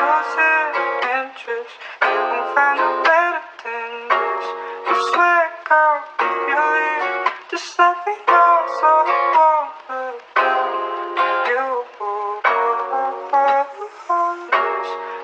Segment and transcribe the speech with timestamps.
[0.00, 0.74] losing
[1.16, 1.74] interest.
[2.02, 4.46] You won't find a better than this.
[4.86, 10.18] You swear, girl, if you leave, just let me know so I won't look.
[11.50, 11.66] You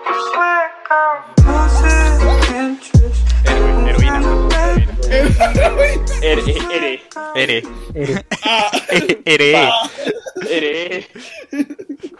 [0.08, 1.16] You swear, girl,
[1.46, 2.16] losing
[2.60, 3.22] interest.
[3.46, 4.30] Hero- heroína.
[6.22, 6.42] Ere,
[6.72, 6.94] ere,
[7.36, 7.58] Ere.
[9.26, 9.52] Ere.
[10.48, 11.00] ere.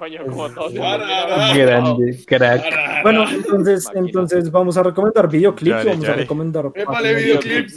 [0.02, 0.72] Coño, como todos.
[0.74, 2.64] Grande, crack.
[3.04, 6.72] Bueno, entonces, entonces vamos a recomendar videoclips vamos a recomendar.
[6.74, 7.76] Épale, videoclips.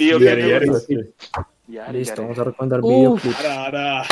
[1.92, 2.90] Listo, vamos a recomendar Uf.
[3.24, 3.46] videoclips.
[3.46, 4.04] Ara, ara.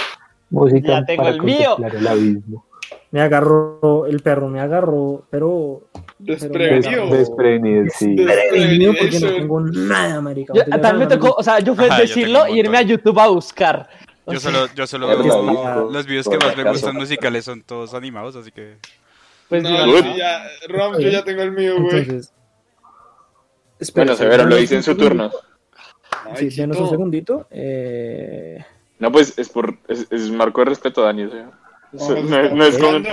[0.51, 1.69] Música Ya tengo para el mío.
[1.75, 2.65] contemplar el abismo.
[3.09, 5.81] Me agarró el perro, me agarró, pero
[6.19, 7.07] Desprevenido.
[7.07, 8.15] Des- desprevenido, sí.
[8.15, 9.37] prevenido porque no Desprevenido.
[9.39, 10.53] tengo nada, marica.
[10.53, 12.81] Yo- también me tocó, o sea, yo Ajá, yo decirlo y irme a.
[12.83, 13.89] YouTube a buscar.
[14.27, 15.93] Yo solo, yo solo lo vi.
[15.93, 18.77] los videos que más me gustan musicales son todos animados, así que
[19.49, 22.21] pues, No, no, ya, Rom, yo ya tengo el mío, güey.
[23.93, 25.31] Bueno, Severo lo dice en su turno.
[26.35, 27.47] Sí, denos un segundito.
[27.51, 28.63] Eh,
[28.99, 29.77] No, pues es por.
[29.87, 31.23] Es, es marco de respeto, Dani.
[31.23, 31.51] o sea.
[31.93, 33.05] Eso Vamos no, no es con,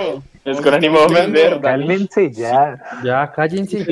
[0.45, 1.59] es con ánimo de ofender.
[1.61, 2.81] Cálmense ya.
[3.03, 3.85] Ya, cállense.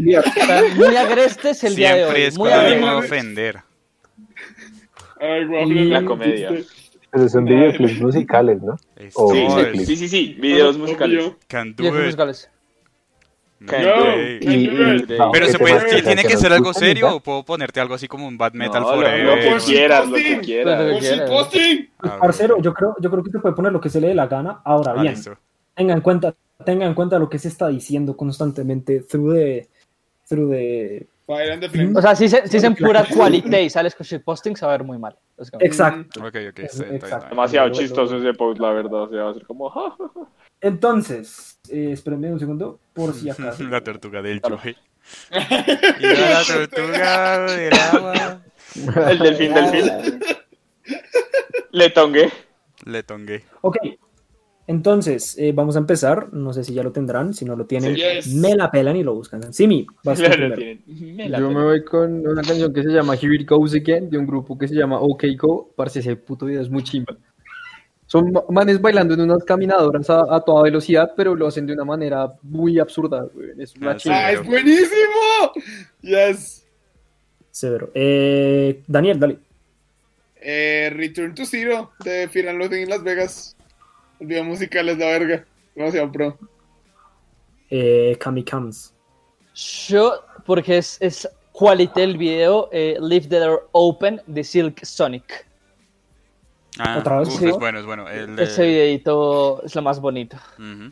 [0.76, 2.28] muy agrestes el día de siempre hoy.
[2.28, 3.60] es Muy con ánimo de ofender.
[5.20, 6.50] Ay, waffle, La me comedia.
[7.12, 7.56] Pero son Ay.
[7.56, 8.78] videoclips musicales, ¿no?
[8.98, 10.38] Sí, sí, sí, sí.
[10.40, 11.32] Videos musicales.
[11.48, 12.06] Can do Videos it.
[12.06, 12.50] musicales.
[13.60, 13.72] No.
[13.72, 14.68] Y- y-
[15.18, 17.82] no, Pero que se puede, muestre ¿tiene que que ser algo serio o puedo ponerte
[17.82, 19.26] algo así como un bad metal No, lo, forever?
[19.26, 21.30] lo que Por si quieras, lo que quieras.
[21.30, 21.90] Posting.
[22.22, 24.28] Parcero, yo creo, yo creo que te puede poner lo que se le dé la
[24.28, 24.62] gana.
[24.64, 25.38] Ahora ah, bien, listo.
[25.76, 29.68] tenga en cuenta, tenga en cuenta lo que se está diciendo constantemente through the,
[30.30, 31.96] through the Fire and the flame.
[31.96, 34.74] O sea, si se, si se en pura quality y sales con shitposting, se va
[34.74, 35.16] a ver muy mal.
[35.60, 36.22] Exacto.
[36.22, 37.30] Ok, ok, Exacto.
[37.30, 39.04] Demasiado chistoso ese post, la verdad.
[39.04, 39.72] O sea, va a ser como.
[40.60, 43.62] Entonces, eh, espérenme un segundo, por si acaso.
[43.62, 44.58] La tortuga del Claro.
[44.58, 44.76] Joey.
[46.00, 48.42] Y la tortuga del agua.
[49.12, 50.20] El delfín, delfín.
[51.72, 52.32] Le tongué.
[52.86, 53.44] Le tongué.
[53.62, 53.78] Ok,
[54.70, 56.32] entonces eh, vamos a empezar.
[56.32, 58.02] No sé si ya lo tendrán, si no lo tienen, Sí.
[58.02, 58.28] Yes.
[58.36, 59.52] me la pelan y lo buscan.
[59.52, 60.56] Simi, vas Le primero.
[60.88, 64.10] Me la Yo me voy con una canción que se llama Here It Goes Again,
[64.10, 65.72] de un grupo que se llama OK Go.
[65.76, 67.18] Parce, ese puto video es muy chimba.
[68.06, 71.74] Son ma- manes bailando en unas caminadoras a, a toda velocidad, pero lo hacen de
[71.74, 73.28] una manera muy absurda.
[73.34, 73.50] güey.
[73.60, 73.98] Es una Ah.
[74.06, 75.52] ¡Ah, es buenísimo!
[76.02, 76.66] Yes.
[77.52, 77.92] Severo.
[77.94, 79.38] Eh, Daniel, dale.
[80.42, 83.56] Eh, Return to Zero de Fear and Loathing en Las Vegas.
[84.20, 85.46] El video musical es la verga.
[85.76, 86.38] Demasiado pro.
[87.70, 88.94] Eh, Kami Kams.
[89.88, 90.14] Yo,
[90.46, 95.46] porque es, es quality el video, eh, Leave the Door Open de Silk Sonic.
[96.78, 97.46] Ah, ¿Otra vez, uf, sí?
[97.50, 98.08] es bueno, es bueno.
[98.08, 100.38] El de- Ese videito es lo más bonito.
[100.58, 100.92] Leave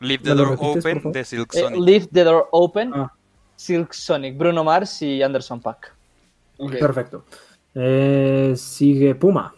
[0.00, 1.80] ¿Me the door repites, open de Silk Eh, Sonic.
[1.80, 3.12] Leave the Door Open, Ah.
[3.56, 5.92] Silk Sonic, Bruno Mars y Anderson Paak.
[6.58, 6.72] Ok.
[6.78, 7.24] Perfecto.
[7.74, 9.54] Eh, sigue Puma.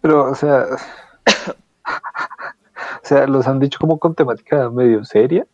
[0.00, 0.66] Pero, o sea.
[1.26, 5.46] O sea, los han dicho como con temática medio seria.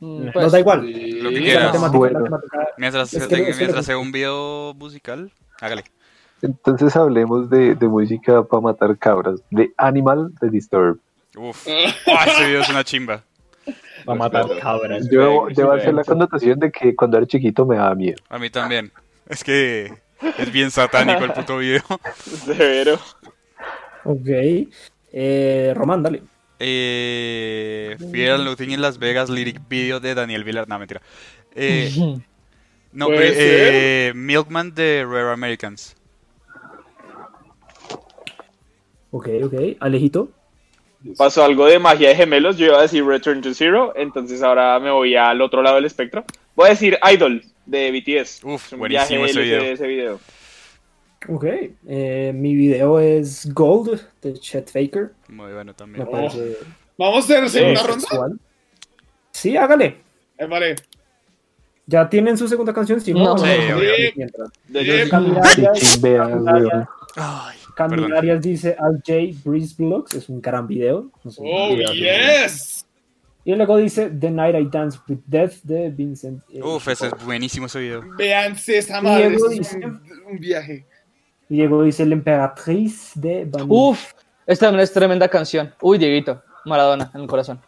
[0.00, 0.82] Mm, Nos pues, da igual.
[0.86, 1.12] Sí.
[1.20, 1.72] Lo que quieras.
[1.72, 2.18] temática- Bueno.
[2.20, 5.30] la temática- Mientras, Es que- es que- mientras sea un video musical,
[5.60, 5.84] hágale.
[6.42, 9.40] Entonces hablemos de, de música para matar cabras.
[9.50, 10.98] De Animal de Disturb.
[11.36, 11.66] Uf.
[12.08, 13.22] Ah, ese video es una chimba.
[14.08, 15.08] Va a matar cabras.
[15.10, 18.16] Yo debo sí, hacer la connotación de que cuando era chiquito me daba miedo.
[18.28, 18.90] A mí también.
[19.28, 19.92] Es que
[20.38, 21.82] es bien satánico el puto video.
[22.16, 22.98] Severo.
[24.04, 24.66] Ok.
[25.12, 26.22] Eh, Román, dale.
[26.58, 30.68] Eh, Fear and Loathing en Las Vegas, lyric video de Daniel Villar.
[30.68, 31.02] No, mentira.
[31.54, 31.90] Eh,
[32.92, 35.96] no, ¿Puede pero, eh, Milkman de Rare Americans.
[39.10, 39.54] Ok, ok.
[39.80, 40.30] Alejito.
[41.18, 42.56] Pasó algo de magia de gemelos.
[42.56, 43.92] Yo iba a decir Return to Zero.
[43.96, 46.24] Entonces ahora me voy al otro lado del espectro.
[46.54, 48.44] Voy a decir Idol de BTS.
[48.44, 49.62] Uf, Es un buenísimo viaje ese LSD video.
[49.62, 50.20] ese video.
[51.34, 51.44] Ok.
[51.86, 55.12] Eh, mi video es Gold de Chet Faker.
[55.28, 56.06] Muy bueno Me también.
[56.10, 56.56] parece
[56.98, 57.86] Vamos a hacer segunda Sí.
[57.86, 58.00] ronda.
[58.00, 58.40] sexual.
[59.32, 59.96] Sí, hágale.
[60.38, 60.76] Eh, vale.
[61.86, 63.00] ¿Ya tienen su segunda canción?
[63.00, 63.34] Si no, No.
[63.34, 64.22] a Sí, Sí.
[65.82, 66.88] Sí, Arias.
[68.16, 69.12] Arias dice Al J
[69.44, 70.14] Breeze Vlogs.
[70.14, 71.10] Es un gran video.
[71.24, 71.92] No sé, Oh, video.
[71.92, 72.86] yes.
[73.44, 76.42] Y luego dice The Night I Dance with Death de Vincent.
[76.52, 78.02] eh, Uf, ese es buenísimo ese video.
[78.16, 79.34] Véanse esa madre.
[79.34, 79.42] Es
[79.74, 80.86] un, un viaje.
[81.52, 83.46] Y luego dice La Emperatriz de.
[83.68, 84.12] Uf,
[84.46, 85.70] esta también es tremenda canción.
[85.82, 87.60] Uy, Dieguito, Maradona en el corazón.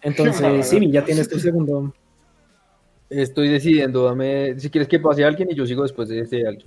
[0.00, 1.92] Entonces, Simi, ya tienes tu segundo.
[3.10, 6.66] Estoy decidiendo, dame, si quieres que pase alguien y yo sigo después de ese alguien.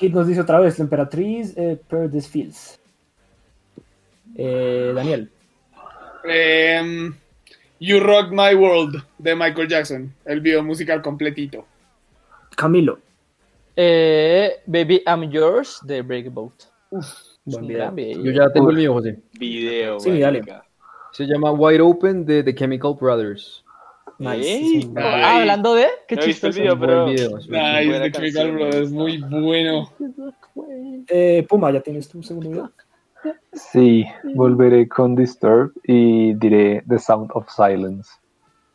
[0.00, 2.80] Kid nos dice otra vez La Emperatriz eh, Paradise Fields.
[4.34, 5.30] Eh, Daniel.
[6.24, 7.14] Em,
[7.80, 11.66] You Rock My World de Michael Jackson, el video musical completito.
[12.56, 12.98] Camilo.
[13.80, 16.64] Eh, Baby I'm Yours de Breakboat.
[17.44, 17.92] Buen video.
[17.92, 18.24] video.
[18.24, 19.20] Yo ya tengo el mío, José.
[19.38, 20.42] Video, Sí, dale.
[21.12, 23.64] Se llama Wide Open de The Chemical Brothers.
[24.18, 24.90] Nice.
[24.96, 25.86] Ah, hablando de.
[26.08, 26.76] Qué No he visto el chistoso.
[26.76, 29.92] video, pero- video, Nice, The Chemical Brothers, muy bueno.
[31.06, 32.72] Eh, Puma, ¿ya tienes tu segundo video?
[33.52, 34.04] Sí,
[34.34, 38.10] volveré con Disturb y diré The Sound of Silence.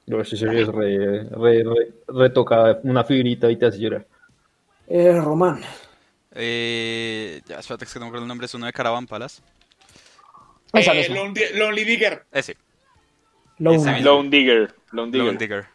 [0.07, 4.05] No, ese serio es re, re, re, re toca una fibrita y te hace llorar.
[4.87, 5.61] Eh, Román.
[6.35, 9.41] Eh, ya, espérate, es que no me acuerdo el nombre, es uno de Caravan Palace.
[10.73, 11.09] Esa Eh.
[11.09, 12.25] Lonely, Lonely Digger.
[12.31, 12.57] Ese,
[13.59, 14.01] Lone.
[14.01, 14.73] Lone Digger.
[14.91, 15.25] Lone Digger.
[15.27, 15.65] Lone Digger.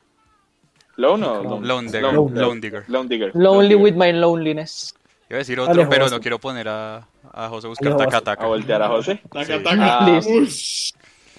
[0.97, 1.67] Lone o Lone.
[1.67, 2.03] Lone Digger.
[2.13, 2.41] Lone.
[2.41, 2.85] Lone Digger.
[2.89, 3.31] Lone Digger.
[3.35, 4.13] Lonely Lone with Digger.
[4.15, 4.95] my loneliness.
[5.31, 7.89] Iba a decir otro, Alejo, pero vas no quiero poner a, a José a buscar
[7.93, 8.45] Alejo, taca taca.
[8.45, 9.21] A voltear a José.
[9.33, 9.63] Taca, Sí.
[9.63, 9.99] taca.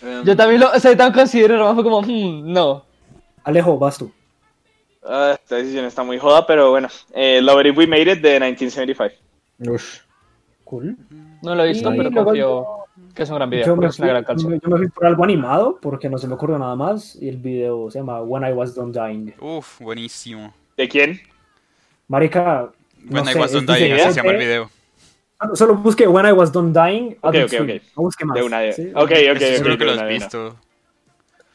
[0.01, 0.23] Ah.
[0.23, 2.85] Yo también lo, o sea, tan considero, Román fue como, hmm, no.
[3.43, 4.09] Alejo, vas tú.
[5.03, 6.87] Ah, esta decisión está muy joda, pero bueno.
[7.13, 9.15] Eh, Love It If We Made It de 1975.
[9.71, 9.99] Ush.
[10.63, 10.95] Cool.
[11.41, 12.65] No lo he visto, Y pero confío
[13.15, 14.59] que es un gran video, Yo me, gran fui, canción.
[14.61, 17.37] yo me fui por algo animado porque no se me ocurrió nada más y el
[17.37, 19.33] video se llama When I Was Done Dying.
[19.39, 20.53] Uf, buenísimo.
[20.77, 21.19] ¿De quién?
[22.07, 22.69] Marica,
[23.05, 24.69] no When I sé, was done dying, así se llama el video.
[25.41, 27.17] Solo- Solo busqué When I Was Done Dying.
[27.21, 27.69] Ok, ok, ok.
[27.97, 28.35] No busque más.
[28.35, 28.73] De una de...
[28.73, 28.91] ¿sí?
[28.93, 29.55] Ok, ok, Estoy ok.
[29.55, 30.55] seguro que lo has visto.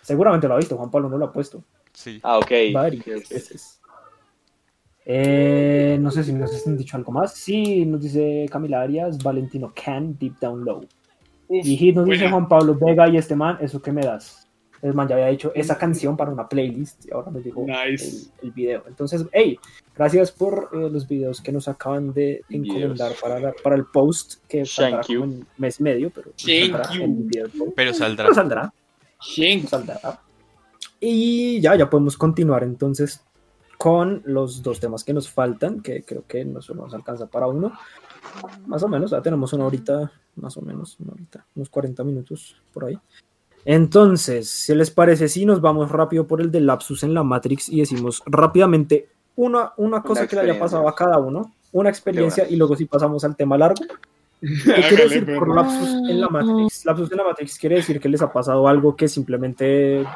[0.02, 1.62] Seguramente lo ha visto, Juan Pablo no lo ha puesto.
[1.94, 2.20] Sí.
[2.22, 2.50] Ah, ok.
[2.74, 3.80] Varias veces.
[5.06, 7.34] Eh, no sé si nos han dicho algo más.
[7.34, 10.86] Sí, nos dice Camila Arias, Valentino Can, Deep Down Low.
[11.48, 12.28] Uf, Y Hit nos dice.
[12.28, 14.48] Juan Pablo Vega y este man, ¿eso qué me das?
[14.80, 18.28] El man ya había hecho esa canción para una playlist y ahora nos llegó Nice.
[18.42, 18.84] el, el video.
[18.86, 19.58] Entonces, hey,
[19.94, 24.42] gracias por eh, los videos que nos acaban de encomendar para, la- para el post
[24.46, 25.20] que saldrá Thank you.
[25.20, 27.02] como en mes y medio, pero Thank saldrá you.
[27.02, 27.46] en video.
[27.74, 28.24] Pero saldrá.
[28.24, 28.72] Pero saldrá
[29.20, 29.68] Shank.
[29.68, 30.20] saldrá.
[31.06, 33.22] Y ya, ya podemos continuar entonces
[33.76, 37.46] con los dos temas que nos faltan, que creo que no solo nos alcanza para
[37.46, 37.72] uno.
[38.66, 42.56] Más o menos, ya tenemos una horita, más o menos, una horita, unos 40 minutos
[42.72, 42.98] por ahí.
[43.66, 47.68] Entonces, si les parece, si nos vamos rápido por el de lapsus en la Matrix
[47.68, 52.48] y decimos rápidamente una, una cosa que le haya pasado a cada uno, una experiencia,
[52.48, 53.84] y luego si pasamos al tema largo.
[54.40, 55.54] ¿Qué quiere decir por perro.
[55.54, 56.86] lapsus en la Matrix?
[56.86, 60.06] Lapsus en la Matrix quiere decir que les ha pasado algo que simplemente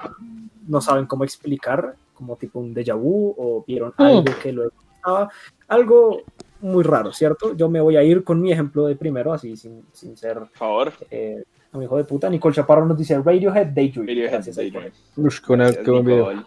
[0.69, 5.31] no saben cómo explicar, como tipo un déjà vu o vieron algo que luego estaba.
[5.69, 6.23] Algo
[6.61, 7.55] muy raro, ¿cierto?
[7.57, 10.49] Yo me voy a ir con mi ejemplo de primero, así sin, sin ser Por
[10.51, 10.93] favor.
[11.11, 11.43] eh,
[11.73, 12.29] un hijo de puta.
[12.31, 14.07] Nicole Chaparro nos dice Radiohead Daydream.
[14.31, 14.93] Gracias, ahí Daydream.
[15.17, 16.45] Ush, qué, buena- qué buen video.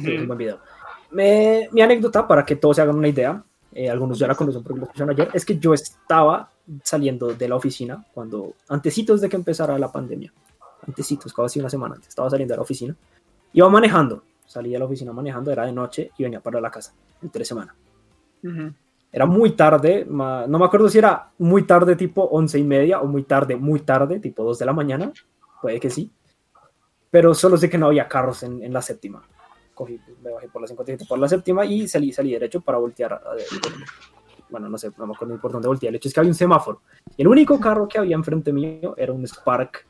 [0.00, 0.58] Sí, un buen video.
[1.10, 3.42] Me- mi anécdota, para que todos se hagan una idea,
[3.72, 6.50] eh, algunos ya la conocen porque lo escucharon ayer, es que yo estaba
[6.82, 10.32] saliendo de la oficina cuando, antecitos de que empezara la pandemia,
[10.86, 12.96] antecitos, casi una semana antes, estaba saliendo de la oficina,
[13.52, 16.92] iba manejando, salí de la oficina manejando, era de noche y venía para la casa,
[17.22, 17.74] entre semana.
[18.44, 18.72] Ujú.
[19.12, 23.06] Era muy tarde, no me acuerdo si era muy tarde tipo once y media o
[23.06, 25.12] muy tarde, muy tarde, tipo 2 de la mañana,
[25.60, 26.10] puede que sí,
[27.10, 29.22] pero solo sé que no había carros en, en la séptima.
[29.74, 33.12] Cogí, me bajé por la 57 por la séptima y salí, salí derecho para voltear.
[33.12, 33.36] a- a-
[34.48, 35.88] bueno, no sé, no me acuerdo ni por dónde volteé.
[35.88, 36.82] El hecho es que había un semáforo.
[37.16, 39.86] Y el único carro que había enfrente mío era un Spark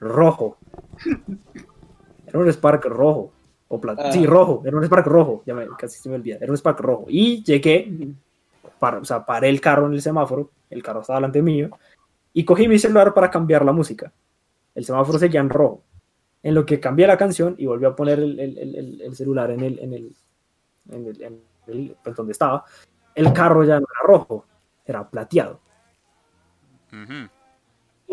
[0.00, 0.56] rojo.
[2.32, 3.32] Era un Spark rojo.
[3.68, 4.08] O plata.
[4.08, 4.12] Ah.
[4.12, 4.62] Sí, rojo.
[4.64, 5.42] Era un Spark rojo.
[5.46, 6.36] Ya me, casi se me olvida.
[6.40, 7.06] Era un Spark rojo.
[7.08, 7.90] Y llegué,
[8.78, 10.50] para, o sea, paré el carro en el semáforo.
[10.70, 11.70] El carro estaba delante mío.
[12.32, 14.12] Y cogí mi celular para cambiar la música.
[14.74, 15.82] El semáforo seguía en rojo.
[16.42, 19.14] En lo que cambié la canción y volví a poner el, el- el- el- el
[19.16, 20.12] celular en el, en el,
[20.90, 22.64] en el- en el- pues, donde estaba,
[23.14, 24.44] el carro ya no era rojo,
[24.84, 25.60] era plateado.
[26.92, 27.12] Ujú.
[27.12, 27.41] Y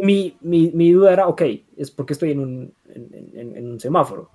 [0.02, 1.42] mi, mi, mi duda era, ok,
[1.78, 4.30] es porque estoy en un, en, en- en un semáforo.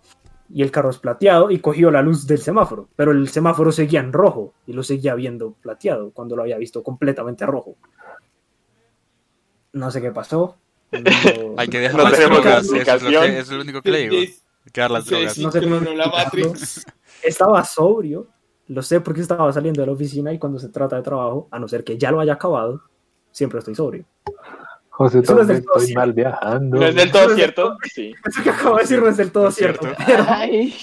[0.51, 4.01] Y el carro es plateado y cogió la luz del semáforo, pero el semáforo seguía
[4.01, 7.77] en rojo y lo seguía viendo plateado cuando lo había visto completamente rojo.
[9.73, 10.57] No sé qué pasó.
[10.93, 11.01] No-
[11.57, 13.23] Hay que dejar No las drogas, eso es, lo explicación.
[13.25, 14.15] que, eso es lo único que le digo.
[14.17, 14.27] Hay
[14.73, 15.39] que dejar las Se drogas.
[15.39, 16.07] No sé cómo la.
[16.07, 16.87] Matrix.
[17.23, 18.29] estaba sobrio,
[18.69, 21.59] lo sé porque estaba saliendo de la oficina y cuando se trata de trabajo, a
[21.59, 22.83] no ser que ya lo haya acabado,
[23.33, 24.05] siempre estoy sobrio.
[24.97, 26.01] José, Eso no es del todo estoy cierto.
[26.01, 26.77] mal viajando.
[26.79, 27.77] No es del todo cierto.
[27.93, 28.15] Sí.
[28.25, 30.03] Eso que acabo de decir no es del todo cierto, cierto.
[30.07, 30.75] pero, Ay,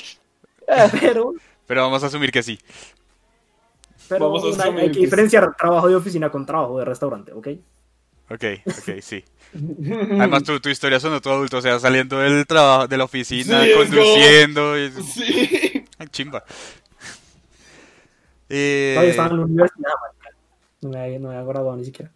[0.99, 1.33] pero,
[1.65, 2.59] Pero vamos a asumir que sí.
[4.09, 5.05] pero Vamos a asumir hay que que sí.
[5.05, 7.47] diferenciar trabajo de oficina con trabajo de restaurante, ¿ok?
[8.31, 9.23] Ok, ok, sí.
[9.53, 13.63] Además, tu, tu historia sonó todo adulto, o sea, saliendo del trabajo, de la oficina,
[13.63, 14.77] Sí, conduciendo.
[14.77, 15.85] y- Sí.
[15.97, 16.43] Ay, chimba.
[18.49, 20.37] Eh, Todavía estaba en la universidad, marica.
[20.81, 22.11] no me había, no me había graduado ni siquiera.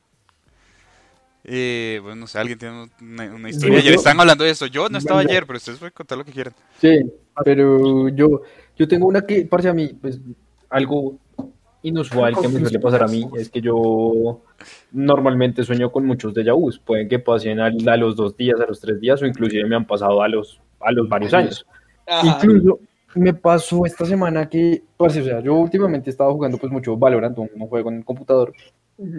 [1.48, 3.78] Eh, bueno, no sé, alguien tiene una, una historia.
[3.78, 4.66] Ayer estaban hablando de esto.
[4.66, 6.54] Yo no estaba ayer, pero ustedes pueden contar lo que quieran.
[6.82, 7.00] Sí,
[7.44, 8.42] pero yo,
[8.75, 10.20] yo tengo una que, parece a mí, pues
[10.70, 11.18] algo
[11.84, 14.42] inusual que me suele pasar a mí es que yo
[14.92, 16.80] normalmente sueño con muchos déjà vus.
[16.80, 19.75] Pueden que pasen a, a los dos días, a los tres días, o inclusive me
[19.75, 21.66] han pasado a los, a los varios años.
[22.08, 22.40] Ajá.
[22.42, 22.80] Incluso
[23.14, 27.38] me pasó esta semana que, parce, o sea, yo últimamente estaba jugando pues mucho Valorant,
[27.38, 28.54] un un juego en el computador,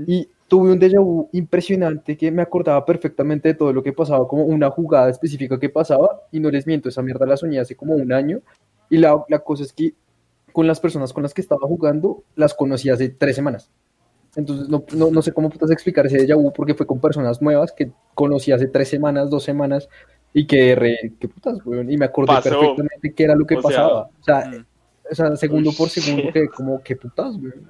[0.06, 4.26] y tuve un déjà vu impresionante que me acordaba perfectamente de todo lo que pasaba,
[4.26, 7.74] como una jugada específica que pasaba, y no les miento, esa mierda la soñé hace
[7.76, 8.40] como un año,
[8.88, 9.94] y la, la cosa es que
[10.52, 13.70] con las personas con las que estaba jugando, las conocí hace tres semanas.
[14.36, 17.42] Entonces, no, no, no sé cómo puedes explicar ese déjà vu, porque fue con personas
[17.42, 19.88] nuevas que conocí hace tres semanas, dos semanas,
[20.32, 22.50] y que re, qué putas, weón, y me acordé Pasó.
[22.50, 24.00] perfectamente qué era lo que O sea, pasaba.
[24.20, 24.64] O sea, Mm.
[25.10, 27.66] o sea, segundo por segundo, que como, qué putas, weón.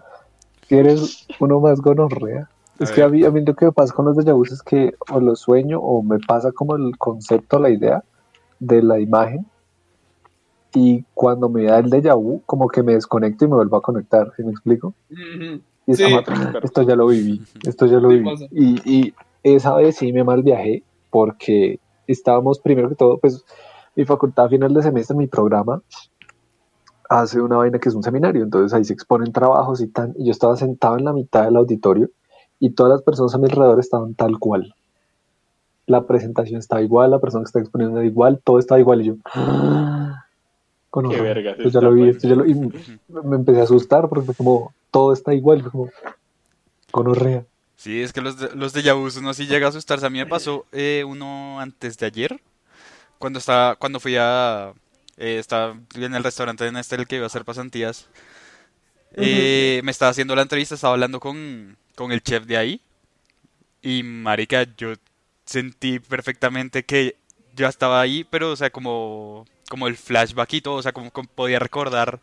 [0.68, 2.49] Eres uno más gonorrea.
[2.78, 4.94] Es que a mí, a mí lo que me pasa con los déjà es que
[5.11, 8.04] o lo sueño o me pasa como el concepto, la idea
[8.58, 9.46] de la imagen.
[10.75, 13.82] Y cuando me da el déjà vu, como que me desconecto y me vuelvo a
[13.82, 14.30] conectar.
[14.37, 14.92] ¿Sí me explico?
[15.87, 16.61] Y Sí, como, claro.
[16.62, 18.28] esto ya lo viví, esto ya lo viví.
[18.50, 23.44] Y, y esa vez sí me mal viajé porque estábamos primero que todo, pues
[23.94, 25.80] mi facultad a final de semestre, mi programa,
[27.09, 30.27] hace una vaina que es un seminario, entonces ahí se exponen trabajos y tal, y
[30.27, 32.11] yo estaba sentado en la mitad del auditorio
[32.59, 34.75] y todas las personas a mi alrededor estaban tal cual.
[35.87, 39.05] La presentación estaba igual, la persona que está exponiendo era igual, todo estaba igual y
[39.05, 39.15] yo...
[40.91, 42.17] Con Qué vergas esto ya lo vi, pues.
[42.17, 42.71] esto ya lo y me
[43.23, 45.91] me empecé a asustar porque como todo está igual, como
[46.91, 47.45] gonorrea.
[47.77, 50.07] Sí, es que los, de, los déjà vus uno sí llega a asustarse.
[50.07, 52.41] A mí me pasó eh, uno antes de ayer,
[53.19, 54.73] cuando estaba, cuando fui a,
[55.16, 58.08] eh, estaba en el restaurante en este el que iba a hacer pasantías.
[59.16, 62.80] Eh, me estaba haciendo la entrevista, estaba hablando con, con el chef de ahí.
[63.82, 64.94] Y marica, yo
[65.44, 67.16] sentí perfectamente que
[67.54, 71.11] yo estaba ahí, pero o sea, como, como el flashback y todo, o sea, como,
[71.11, 72.20] como podía recordar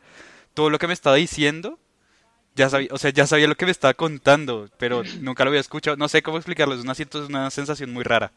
[0.54, 1.80] todo lo que me estaba diciendo.
[2.56, 5.62] Ya sabía, o sea, ya sabía lo que me estaba contando, pero nunca lo había
[5.62, 5.98] escuchado.
[5.98, 8.32] No sé cómo explicarlo, es una, es una sensación muy rara.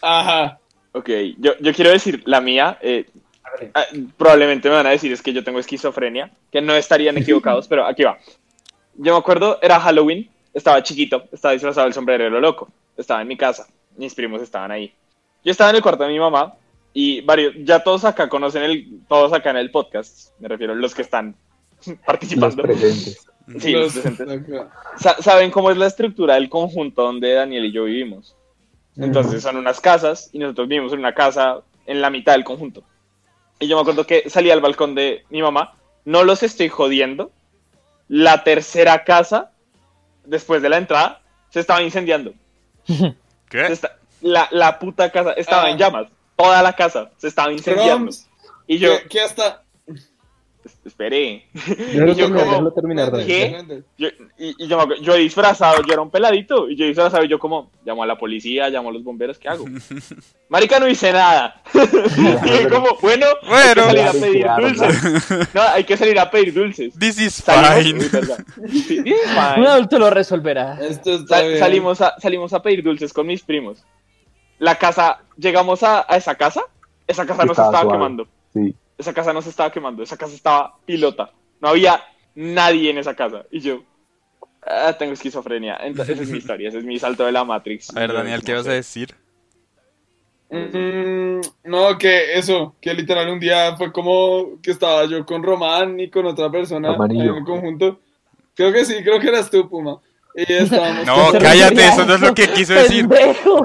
[0.00, 0.58] Ajá.
[0.92, 2.78] Ok, yo, yo quiero decir la mía.
[2.82, 3.06] eh,
[4.16, 7.86] probablemente me van a decir es que yo tengo esquizofrenia, que no estarían equivocados, pero
[7.86, 8.18] aquí va.
[8.94, 13.36] Yo me acuerdo, era Halloween, estaba chiquito, estaba disfrazado del sombrerero loco, estaba en mi
[13.36, 14.92] casa, mis primos estaban ahí.
[15.44, 16.54] Yo estaba en el cuarto de mi mamá
[16.92, 20.76] y varios, ya todos acá conocen el, todos acá en el podcast, me refiero a
[20.76, 21.34] los que están
[21.86, 22.62] Los participando.
[22.62, 23.26] presentes.
[23.60, 24.62] Sí, los Los- presentes.
[24.96, 28.34] Sa- ¿Saben cómo es la estructura del conjunto donde Daniel y yo vivimos?
[28.96, 32.82] Entonces son unas casas y nosotros vivimos en una casa en la mitad del conjunto.
[33.58, 37.30] Y yo me acuerdo que salí al balcón de mi mamá, no los estoy jodiendo.
[38.08, 39.50] La tercera casa,
[40.24, 41.20] después de la entrada,
[41.50, 42.34] se estaba incendiando.
[43.48, 43.66] ¿Qué?
[43.66, 45.70] está- la, la puta casa estaba Ah.
[45.70, 46.08] en llamas.
[46.36, 48.10] Toda la casa se estaba incendiando.
[48.66, 49.62] Y yo, que, que hasta...
[50.84, 51.46] esperé.
[51.54, 53.24] Déjalo Y yo terminar, como- déjalo terminar, Dani.
[53.26, 53.82] ¿Qué?
[53.98, 54.08] Yo,
[54.38, 57.70] y, y yo, yo disfrazado, yo era un peladito, y yo disfrazado, y yo como,
[57.84, 59.64] llamo a la policía, llamo a los bomberos, ¿qué hago?
[60.48, 61.60] Marica, no hice nada.
[61.74, 65.54] y yo como, bueno, hay que salir a pedir dulces.
[65.54, 66.94] No, hay que salir a pedir dulces.
[66.98, 69.14] This is Salimos, fine.
[69.58, 70.78] Un adulto lo resolverá.
[70.80, 71.58] Esto está Sa- bien.
[71.58, 73.82] salimos, a, salimos a pedir dulces con mis primos.
[74.58, 76.62] La casa, llegamos a, a esa casa,
[77.06, 77.98] esa casa no se Estaba estaba suave.
[77.98, 78.28] quemando.
[78.54, 78.74] Sí.
[78.98, 81.30] Esa casa no se estaba quemando, esa casa estaba pilota.
[81.60, 82.02] No había
[82.34, 83.44] nadie en esa casa.
[83.50, 83.82] Y yo,
[84.62, 85.76] ah, tengo esquizofrenia.
[85.82, 87.94] Entonces, esa es mi historia, ese es mi salto de la Matrix.
[87.96, 89.14] A ver, Daniel, ¿qué vas a decir?
[90.48, 95.98] Mm, no, que eso, que literal un día fue como que estaba yo con Román
[95.98, 98.00] y con otra persona en el conjunto.
[98.54, 100.00] Creo que sí, creo que eras tú, Puma.
[100.36, 103.08] Y estábamos No, cállate, eso no es lo que quiso decir.
[103.08, 103.64] ¡Pendejo!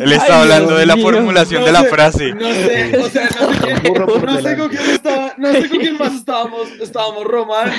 [0.00, 1.04] Él está Ay, hablando Dios de la mío.
[1.10, 2.34] formulación No de la sé, frase.
[2.34, 3.94] No sé, o sea, no sé, quién,
[4.26, 7.72] no sé con quién estaba, no sé con quién más estábamos, estábamos Román,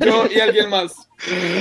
[0.00, 0.92] yo y alguien más.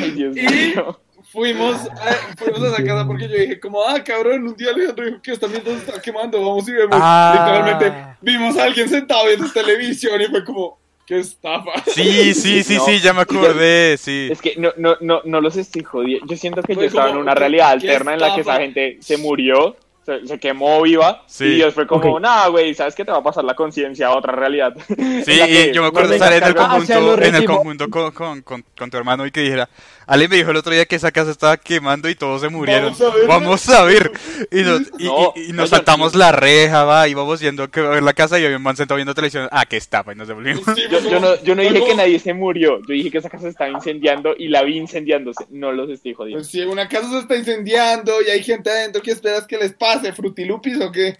[0.02, 1.00] Ay, Dios Y mío.
[1.32, 5.06] fuimos a, fuimos a esa casa porque yo dije como, ah, cabrón, un día Alejandro
[5.06, 6.96] dijo que esta mierda se está quemando, vamos y vemos.
[7.02, 7.34] Ah.
[7.40, 11.72] Literalmente vimos a alguien sentado viendo televisión y fue como, qué estafa.
[11.88, 12.86] Sí, sí, sí, No.
[12.86, 14.30] sí, ya me acordé, sí.
[14.32, 16.26] Es que no, no, no, no los estoy jodiendo.
[16.28, 18.58] Yo siento que Fue yo estaba en una ¿qué- realidad alterna en la que esa
[18.58, 19.76] gente se murió,
[20.06, 21.24] se, se quemó viva.
[21.28, 21.46] Sí.
[21.46, 22.22] Y Dios fue como, Ok.
[22.22, 24.74] nada, güey, ¿sabes qué te va a pasar la conciencia a otra realidad?
[25.26, 28.42] Sí, y yo me acuerdo estar en el conjunto, lo en el conjunto con, con,
[28.44, 29.68] con, con tu hermano y que dijera,
[30.10, 32.94] Ale me dijo el otro día que esa casa estaba quemando y todos se murieron.
[32.98, 33.28] Vamos a ver.
[33.28, 34.12] Vamos a ver.
[34.52, 37.80] Y nos, y- No, y- y nos saltamos la reja, va, y vamos yendo que-
[37.82, 39.48] a ver la casa y había un man sentado viendo televisión.
[39.52, 40.64] Ah, qué estafa, y nos devolvimos.
[40.76, 43.44] Sí, Yo, no, yo no dije que nadie se murió, yo dije que esa casa
[43.44, 45.46] se estaba incendiando y la vi incendiándose.
[45.52, 46.40] No los estoy jodiendo.
[46.40, 49.74] Pues si una casa se está incendiando y hay gente adentro, ¿qué esperas que les
[49.74, 50.12] pase?
[50.14, 51.18] ¿Frutilupis o qué?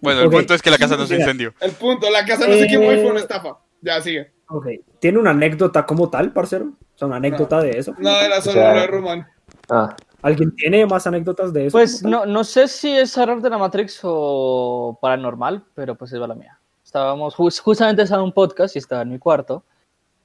[0.00, 1.24] Bueno, el punto es que la casa no se Mira.
[1.24, 1.54] incendió.
[1.60, 3.58] El punto, la casa no se quemó y fue una estafa.
[3.80, 4.32] Ya, sigue.
[4.48, 4.66] Ok.
[5.00, 6.72] ¿Tiene una anécdota como tal, parcero?
[6.94, 7.94] O sea, una anécdota de eso.
[7.98, 9.26] No, era solo O sea, de Román.
[9.70, 11.72] Ah, ¿Alguien tiene más anécdotas de eso?
[11.76, 16.18] Pues no, no sé si es error de la Matrix o paranormal, pero pues es
[16.20, 16.58] la mía.
[16.84, 19.62] Estábamos, jus- justamente estaba en un podcast y estaba en mi cuarto.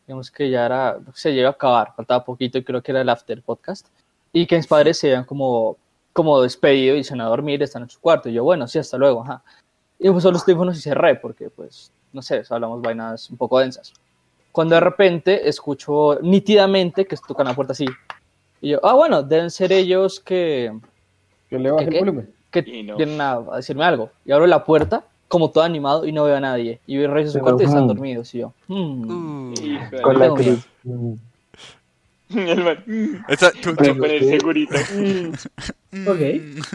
[0.07, 3.09] Digamos que ya era, se llegó a acabar, faltaba poquito y creo que era el
[3.09, 3.87] after podcast.
[4.31, 5.77] Y que mis padres se habían como,
[6.13, 8.29] como despedido y se van a dormir, están en su cuarto.
[8.29, 9.41] Y yo, bueno, sí, hasta luego, ajá.
[9.97, 13.93] Y puse los teléfonos y cerré porque, pues, no sé, hablamos vainas un poco densas.
[14.51, 17.85] Cuando de repente escucho nítidamente que tocan la puerta así.
[18.61, 20.71] Y yo, ah, bueno, deben ser ellos que,
[21.51, 22.29] Yo le bajé ¿Qué, el volumen.
[22.51, 22.97] que no.
[22.97, 24.09] vienen a, a decirme algo.
[24.25, 26.79] Y abro la puerta, como todo animado, y no veo a nadie.
[26.87, 28.33] Y veo reviso su cuarto y están dormidos.
[28.35, 29.53] Y yo, hmm.
[29.53, 30.65] Hijo de con la- cruz.
[30.83, 31.13] mm,
[32.35, 34.75] El man, mm, Esa- tú- tú- poner segurito.
[36.07, 36.17] Ok.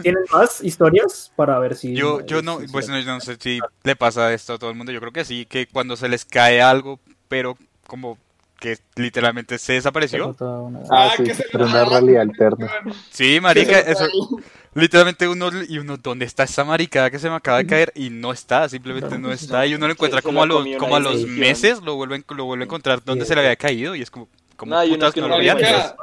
[0.01, 1.93] ¿Tienen más historias para ver si...
[1.95, 4.75] Yo, yo no, pues no, yo no sé si le pasa esto a todo el
[4.75, 4.91] mundo.
[4.91, 8.17] Yo creo que sí, que cuando se les cae algo, pero como
[8.59, 10.35] que literalmente se desapareció.
[10.39, 12.71] Una- Ah, sí, que se pero lo una realidad alterna.
[13.11, 14.07] Sí, marica, eso,
[14.73, 17.91] literalmente uno, y uno, ¿dónde está esa maricada que se me acaba de caer?
[17.95, 19.65] Y no está, simplemente no está.
[19.65, 22.63] Y uno lo encuentra como a los, como a los meses, lo vuelven, lo vuelve
[22.63, 25.37] a encontrar donde se le había caído y es como, como No, putas no lo.
[25.37, 25.95] Marica,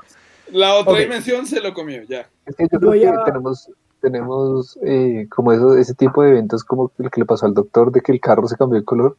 [0.53, 2.29] la otra dimensión se lo comió, ya.
[2.45, 6.31] Es que yo creo Voy que a- tenemos, tenemos eh, como eso, ese tipo de
[6.31, 8.85] eventos como el que le pasó al doctor de que el carro se cambió de
[8.85, 9.17] color,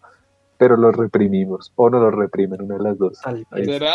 [0.63, 3.20] pero lo reprimimos, o no lo reprimen, una de las dos.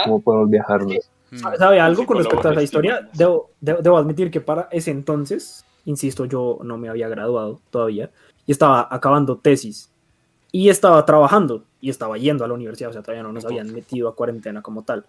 [0.05, 1.11] Como podemos viajarnos.
[1.31, 1.39] Mm.
[1.57, 3.09] ¿Sabe algo con respecto a esa historia?
[3.15, 8.11] Debo, debo, debo admitir que para ese entonces, insisto, yo no me había graduado todavía
[8.45, 9.91] y estaba acabando tesis
[10.53, 13.73] y estaba trabajando y estaba yendo a la universidad, o sea, todavía no nos habían
[13.73, 15.07] metido a cuarentena como tal.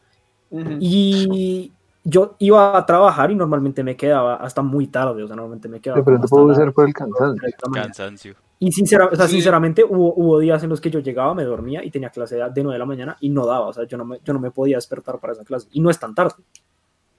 [0.80, 1.74] Y
[2.06, 5.82] yo iba a trabajar y normalmente me quedaba hasta muy tarde, o sea, normalmente me
[5.82, 6.02] quedaba.
[6.06, 7.50] Como puede hasta ser por el cansancio.
[7.74, 8.36] Cansancio.
[8.62, 9.36] Y sincera- o sea, Sí.
[9.36, 12.42] sinceramente hubo, hubo días en los que yo llegaba, me dormía y tenía clase de,
[12.50, 14.40] de 9 de la mañana y no daba, o sea, yo no, me, yo no
[14.40, 16.36] me podía despertar para esa clase y no es tan tarde.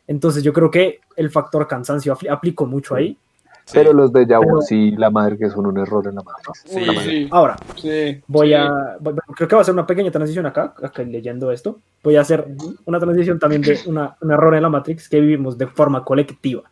[0.07, 3.16] Entonces yo creo que el factor cansancio apli- aplicó mucho ahí.
[3.64, 3.72] Sí.
[3.74, 6.62] Pero los de Yahoo sí, la madre que son un error en la matriz.
[6.64, 6.85] Sí.
[7.05, 8.55] Sí, Ahora, sí, voy sí.
[8.55, 8.96] a,
[9.37, 11.79] creo que va a ser una pequeña transición acá, acá leyendo esto.
[12.03, 12.48] Voy a hacer
[12.87, 16.62] una transición también de una, un error en la Matrix que vivimos de forma colectiva.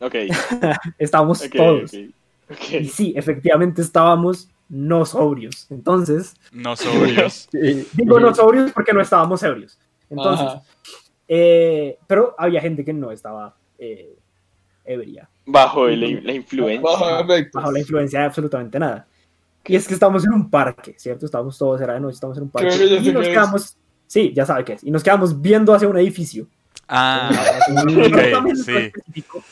[0.00, 0.14] Ok,
[0.98, 1.92] Estábamos ok, todos.
[2.50, 2.70] Ok.
[2.80, 5.66] Y sí, efectivamente estábamos no sobrios.
[5.70, 7.48] Entonces, No sobrios.
[7.50, 9.78] Sí, digo no sobrios porque no estábamos ebrios.
[10.08, 10.46] Entonces,
[11.28, 14.16] eh, pero había gente que no estaba eh,
[14.84, 16.80] ebria, Bajo el- la influencia.
[16.80, 17.04] Bajo
[17.54, 19.06] bajo la influencia de absolutamente nada.
[19.66, 21.26] Y es que estamos en un parque, ¿cierto?
[21.26, 22.74] Estamos todos, era de noche, estamos en un parque.
[22.74, 23.28] Y nos qué es.
[23.28, 24.84] quedamos, sí, ya sabe qué es.
[24.84, 26.46] Y nos quedamos viendo hacia un edificio.
[26.92, 27.30] Ah,
[27.68, 28.76] un ok, departamento sí.
[28.76, 29.44] específico,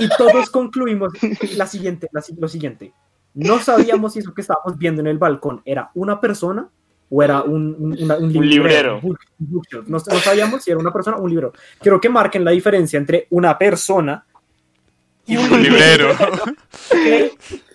[0.00, 1.12] Y todos concluimos
[1.56, 2.92] la siguiente, la lo siguiente.
[3.34, 6.68] No sabíamos si eso que estábamos viendo en el balcón era una persona
[7.10, 9.00] o era un, un, una- un librero.
[9.00, 9.18] book-.
[9.86, 11.52] No, no sabíamos si era una persona o un librero.
[11.80, 14.24] Quiero que marquen la diferencia entre una persona
[15.26, 16.10] Y un librero.
[16.90, 17.32] que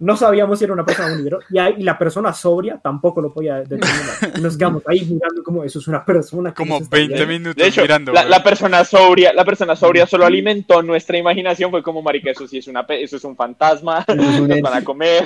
[0.00, 1.40] no sabíamos si era una persona o un librero.
[1.50, 3.96] Y, ahí- y la persona sobria tampoco lo podía determinar.
[4.36, 6.50] Y nos quedamos ahí mirando como eso es una persona.
[6.50, 7.32] que Como nos está 20 viendo".
[7.32, 8.12] minutos De hecho, mirando.
[8.12, 11.70] la, persona sobria, la persona sobria solo alimentó nuestra imaginación.
[11.70, 14.04] Fue como, marica, eso sí es una, eso es un fantasma.
[14.14, 15.24] Nos van a comer.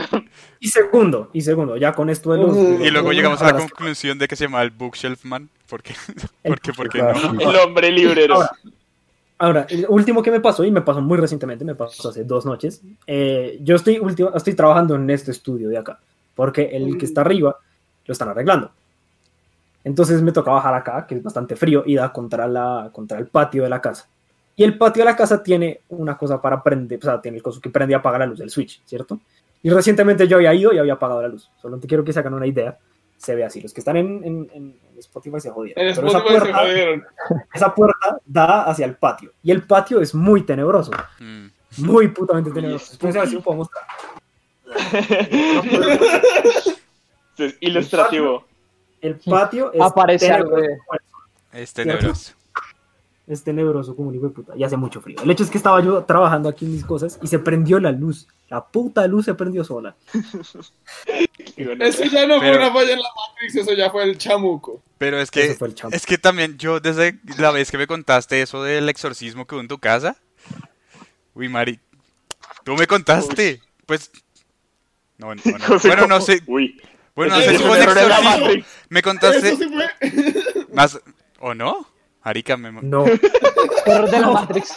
[0.61, 2.57] Y segundo, y segundo, ya con esto de los...
[2.87, 5.49] Y luego llegamos a la conclusión de que se llama el Bookshelf Man.
[5.69, 5.95] ¿Por qué?
[6.45, 6.73] El ¿Por qué?
[6.73, 7.51] ¿Por qué Bookshelf no?
[7.51, 8.35] El hombre librero.
[8.37, 8.51] Ahora,
[9.42, 12.46] Ahora, el último que me pasó, y me pasó muy recientemente, me pasó hace dos
[12.46, 15.98] noches, eh, yo estoy, último, estoy trabajando en este estudio de acá,
[16.37, 17.57] porque el que está arriba
[18.05, 18.70] lo están arreglando.
[19.83, 23.26] Entonces me toca bajar acá, que es bastante frío, y da contra, la, contra el
[23.26, 24.09] patio de la casa.
[24.55, 27.42] Y el patio de la casa tiene una cosa para prender, o sea, tiene el
[27.42, 29.18] coso que prende y apaga la luz, el switch, ¿cierto?
[29.61, 31.50] Y recientemente yo había ido y había apagado la luz.
[31.61, 32.78] Solo te quiero que se hagan una idea.
[33.23, 33.61] Se ve así.
[33.61, 35.85] Los que están en, en- en Spotify se jodieron.
[35.87, 37.05] En Pero esa Spotify se puerta, jodieron.
[37.55, 39.33] esa puerta da hacia el patio.
[39.43, 40.91] Y el patio es muy tenebroso.
[41.21, 41.47] Mm.
[41.79, 42.93] Muy putamente tenebroso.
[42.95, 43.85] Entonces, a ver si lo puedo mostrar.
[47.39, 48.45] Es ilustrativo.
[49.01, 50.55] El patio es Aparece tenebroso.
[50.57, 50.69] algo
[51.53, 52.33] de- Es tenebroso.
[53.27, 54.53] Es tenebroso como un hijo de puta.
[54.57, 55.23] Y hace mucho frío.
[55.23, 57.93] El hecho es que estaba yo trabajando aquí en mis cosas y se prendió la
[57.93, 58.27] luz.
[58.49, 59.95] La puta luz se prendió sola.
[61.57, 64.83] Eso ya no fue una falla en la Matrix, eso ya fue el chamuco.
[64.99, 65.93] Pero es que, Eso fue el champ.
[65.95, 69.61] es que también yo desde la vez que me contaste eso del exorcismo que hubo
[69.63, 70.17] en tu casa,
[71.35, 71.79] uy, Mari,
[72.65, 74.11] tú me contaste, pues,
[75.19, 75.79] no, no, no.
[75.83, 76.81] Bueno, no sé, Uy.
[77.15, 80.67] bueno, no sé si fue un exorcismo, me contaste Eso sí fue.
[80.73, 81.01] más,
[81.39, 81.87] ¿o no?
[82.25, 82.71] Marica, me...
[82.83, 83.05] No,
[83.87, 84.77] Error de la Matrix.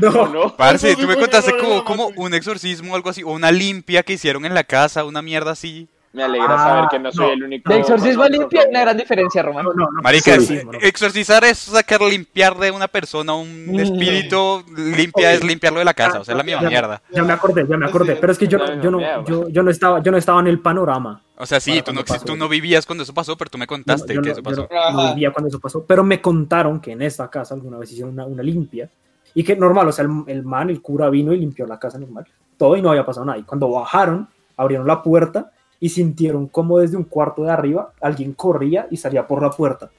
[0.00, 0.28] no.
[0.28, 0.56] No.
[0.56, 4.12] Parce, tú me contaste como, como un exorcismo o algo así, o una limpia que
[4.14, 5.88] hicieron en la casa, una mierda así.
[6.12, 7.32] Me alegra Ah, saber que no soy no.
[7.32, 7.72] el único.
[7.72, 9.64] De exorcismo a limpia hay una gran diferencia, Román.
[9.64, 10.00] No, no, no.
[10.02, 10.36] Marica,
[10.80, 13.80] exorcizar es sacar, limpiar de una persona un Mm.
[13.80, 17.02] espíritu, limpia es limpiarlo de la casa, o sea, es la misma Ya- mierda.
[17.10, 18.14] Ya me acordé, ya me acordé.
[18.14, 20.46] Pero es que yo, no- yo, no, yo, yo, no estaba, yo no estaba en
[20.46, 21.20] el panorama.
[21.36, 23.66] O sea, sí, tú no, pasó tú no vivías cuando eso pasó, pero tú me
[23.66, 24.92] contaste Yo no- que yo eso no- yo pasó.
[24.92, 27.90] no- no vivía cuando eso pasó, pero me contaron que en esta casa alguna vez
[27.90, 28.88] hicieron una, una limpia
[29.34, 31.98] y que normal, o sea, el, el man, el cura vino y limpió la casa
[31.98, 32.24] normal,
[32.56, 33.38] todo y no había pasado nada.
[33.38, 38.32] Y cuando bajaron, abrieron la puerta y sintieron como desde un cuarto de arriba alguien
[38.34, 39.90] corría y salía por la puerta.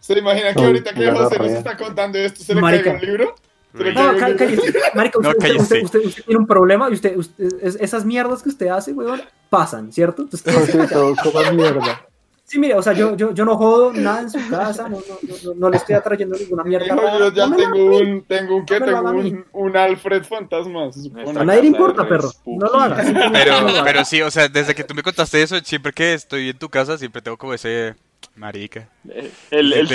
[0.00, 2.84] ¿Se imaginan que ahorita que José nos está contando esto, se le Marica.
[2.90, 3.34] caiga un libro?
[3.76, 4.72] No, cállese.
[4.94, 8.48] Marica, No, usted, usted- usted- tiene un problema y usted, usted- es- esas mierdas que
[8.48, 10.22] usted hace, weón, pasan, ¿cierto?
[10.22, 10.74] Entonces,
[11.54, 12.06] mierda.
[12.48, 15.34] Sí, mire, o sea, yo, yo, yo no jodo nada en su casa, no, no,
[15.44, 16.94] no, no le estoy atrayendo ninguna mierda.
[16.94, 17.18] Rara.
[17.18, 18.60] yo ya No tengo un, tengo un.
[18.60, 20.90] No Tengo un, un Alfred fantasma,
[21.36, 22.28] A nadie le importa, perro.
[22.30, 22.58] spooky.
[22.58, 23.12] No lo hagas.
[23.12, 26.58] no pero sí, o sea, desde que tú me contaste eso, siempre que estoy en
[26.58, 27.96] tu casa, siempre tengo como ese
[28.36, 28.88] marica.
[29.50, 29.88] El, el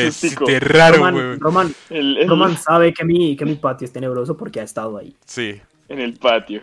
[0.46, 4.64] te raro, El, el- Román sabe que mi, que mi patio es tenebroso porque ha
[4.64, 5.16] estado ahí.
[5.26, 5.60] Sí.
[5.90, 6.62] En el patio.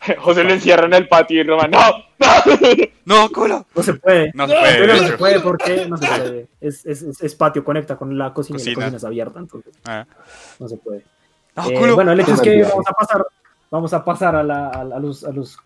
[0.18, 1.80] José lo encierra en el patio y Román, ¡no!
[1.80, 1.96] ¡No!
[3.08, 3.64] No, culo.
[3.74, 4.30] No se puede.
[4.34, 6.46] No se puede, Pero de no se puede porque no se puede.
[6.60, 9.72] Es, es, es, es patio, conecta con la cocina, y la cocina es abierta, entonces
[9.86, 10.04] Ah.
[10.58, 11.04] no se puede.
[11.56, 11.94] No, Eh, culo.
[11.94, 13.26] bueno, el hecho es que vamos a pasar,
[13.70, 15.56] vamos a pasar a, la- a, a los, a, los,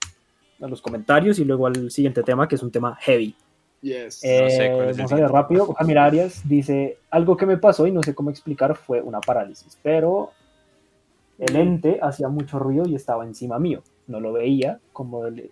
[0.62, 3.34] a los comentarios y luego al siguiente tema, que es un tema heavy.
[3.82, 4.22] Yes.
[4.22, 5.74] Eh, No sé cuál es el vamos a ver rápido.
[5.74, 9.76] Jamir Arias dice: Algo que me pasó y no sé cómo explicar fue una parálisis,
[9.82, 10.30] pero
[11.38, 13.82] el ente hacía mucho ruido y estaba encima mío.
[14.06, 15.50] No lo veía como de,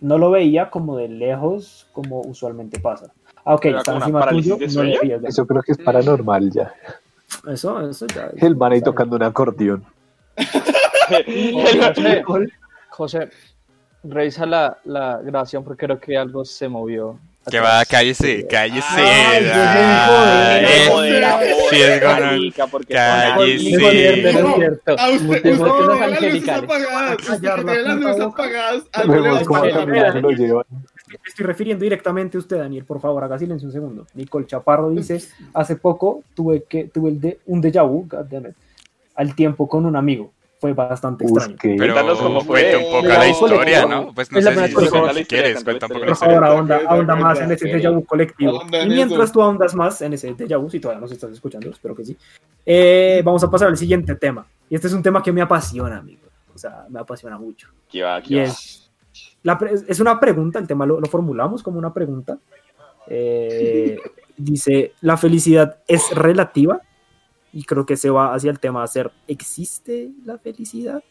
[0.00, 3.10] no lo veía como de lejos, como usualmente pasa.
[3.44, 4.58] Ah, ok, una encima tuyo.
[4.74, 5.24] No le veías.
[5.24, 6.74] Eso creo que es paranormal ya.
[7.48, 8.30] Eso, eso ya.
[8.36, 9.84] El man ahí tocando un acordeón.
[11.10, 12.22] José,
[12.90, 13.30] José,
[14.04, 17.18] revisa la, la grabación porque creo que algo se movió.
[17.48, 18.86] Que va, cállese, cállese.
[21.70, 22.00] Sí, es
[22.70, 24.10] porque Cállese.
[24.98, 25.58] A usted, las
[27.64, 28.82] las luces apagadas.
[31.08, 32.84] Me estoy refiriendo directamente a usted, Daniel.
[32.84, 34.06] Por favor, haga silencio un segundo.
[34.14, 35.20] Nicole Chaparro dice:
[35.54, 38.54] Hace poco tuve, que, tuve el de, un déjà vu, goddammit,
[39.14, 40.30] al tiempo con un amigo.
[40.60, 41.52] Fue bastante extraño.
[41.54, 41.74] Busque.
[41.78, 42.60] Pero cómo fue.
[42.60, 43.86] cuenta un poco la historia.
[43.86, 44.12] ¿no?
[44.14, 44.76] Pues no sé si,
[45.18, 46.48] si quieres, cuenta un la poco Por la favor, historia.
[46.52, 48.62] ahonda, Cuenta, ahonda más en ese déjà vu colectivo.
[48.70, 51.70] Y en mientras tú ahondas más en ese déjà vu, si todavía nos estás escuchando,
[51.70, 52.16] espero que sí,
[52.66, 54.46] eh, vamos a pasar al siguiente tema.
[54.68, 56.28] Y este es un tema que me apasiona, amigo.
[56.54, 57.68] O sea, me apasiona mucho.
[57.88, 58.44] Aquí va, aquí Y va.
[58.44, 58.90] es,
[59.42, 62.36] la es una pregunta, el tema lo, lo formulamos como una pregunta.
[63.06, 63.98] Eh,
[64.36, 66.82] dice, ¿la felicidad es relativa?
[67.52, 71.02] Y creo que se va hacia el tema de hacer, ¿existe la felicidad?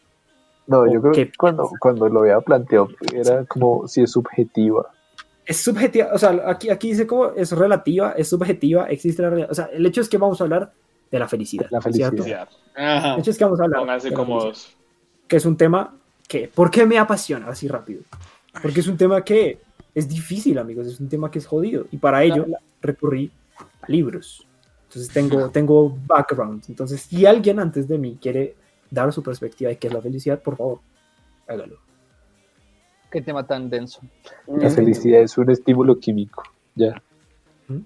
[0.66, 4.86] No, yo creo ¿Qué que cuando, cuando lo había planteado era como si es subjetiva.
[5.44, 9.50] Es subjetiva, o sea, aquí, aquí dice como es relativa, es subjetiva, existe la realidad.
[9.50, 10.72] O sea, el hecho es que vamos a hablar
[11.10, 11.66] de la felicidad.
[11.70, 12.48] La felicidad.
[12.76, 13.14] Ajá.
[13.14, 14.14] El hecho es que vamos a hablar de
[15.26, 18.02] que es un tema que, ¿por qué me apasiona así rápido?
[18.62, 19.58] Porque es un tema que
[19.94, 21.86] es difícil, amigos, es un tema que es jodido.
[21.90, 22.46] Y para ello
[22.80, 23.30] recurrí
[23.82, 24.46] a libros.
[24.90, 26.64] Entonces tengo, tengo background.
[26.68, 28.56] Entonces, si alguien antes de mí quiere
[28.90, 30.80] dar su perspectiva de qué es la felicidad, por favor,
[31.46, 31.78] hágalo.
[33.08, 34.00] Qué tema tan denso.
[34.48, 36.42] La felicidad es un estímulo químico.
[36.74, 37.00] Ya.
[37.68, 37.82] Mm.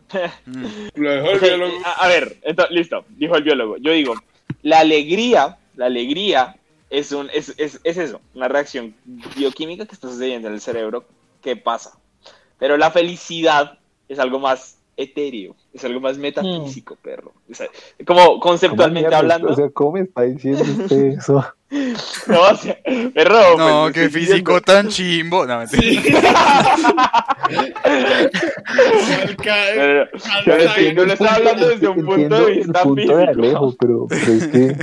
[0.94, 1.72] Lo dejó el biólogo.
[1.84, 2.38] a, a ver,
[2.70, 3.76] listo, dijo el biólogo.
[3.76, 4.14] Yo digo,
[4.62, 6.56] la alegría, la alegría
[6.88, 8.94] es, un, es, es, es eso, una reacción
[9.36, 11.04] bioquímica que está sucediendo en el cerebro
[11.42, 11.98] que pasa.
[12.58, 17.32] Pero la felicidad es algo más etéreo, es algo más metafísico, perro.
[17.50, 17.66] O sea,
[18.06, 19.18] como ¿Cómo conceptualmente mierda?
[19.18, 19.48] hablando.
[19.50, 21.44] O sea, ¿cómo me está diciendo usted eso?
[22.28, 22.78] no, o sea,
[23.14, 25.46] perro, No, pues, qué físico diciendo- tan chimbo.
[25.46, 25.60] No.
[29.42, 30.08] Pero-
[30.44, 33.40] pero no lo estaba hablando desde un punto de vista punto de físico.
[33.42, 34.76] Alejo, pero, pero es que,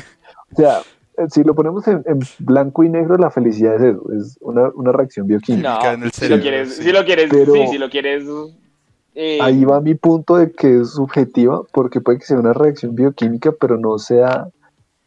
[0.52, 0.82] o sea,
[1.30, 4.92] si lo ponemos en, en blanco y negro, la felicidad es eso, es una, una
[4.92, 5.80] reacción bioquímica.
[5.84, 6.84] No, en el si lo quieres, sí.
[6.84, 8.24] si lo quieres, Pero- sí, si lo quieres.
[9.16, 12.96] Eh, Ahí va mi punto de que es subjetiva, porque puede que sea una reacción
[12.96, 14.48] bioquímica, pero no sea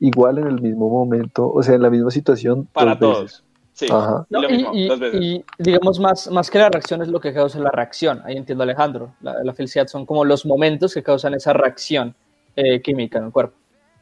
[0.00, 3.22] igual en el mismo momento, o sea, en la misma situación para dos todos.
[3.22, 3.44] veces.
[3.72, 4.24] Sí, Ajá.
[4.30, 5.20] y lo No, mismo, y, y- dos veces.
[5.20, 8.20] y, digamos, más, más que la reacción es lo que causa la reacción.
[8.24, 9.14] Ahí entiendo a Alejandro.
[9.20, 12.14] La, la felicidad son como los momentos que causan esa reacción
[12.54, 13.54] eh, química en el cuerpo.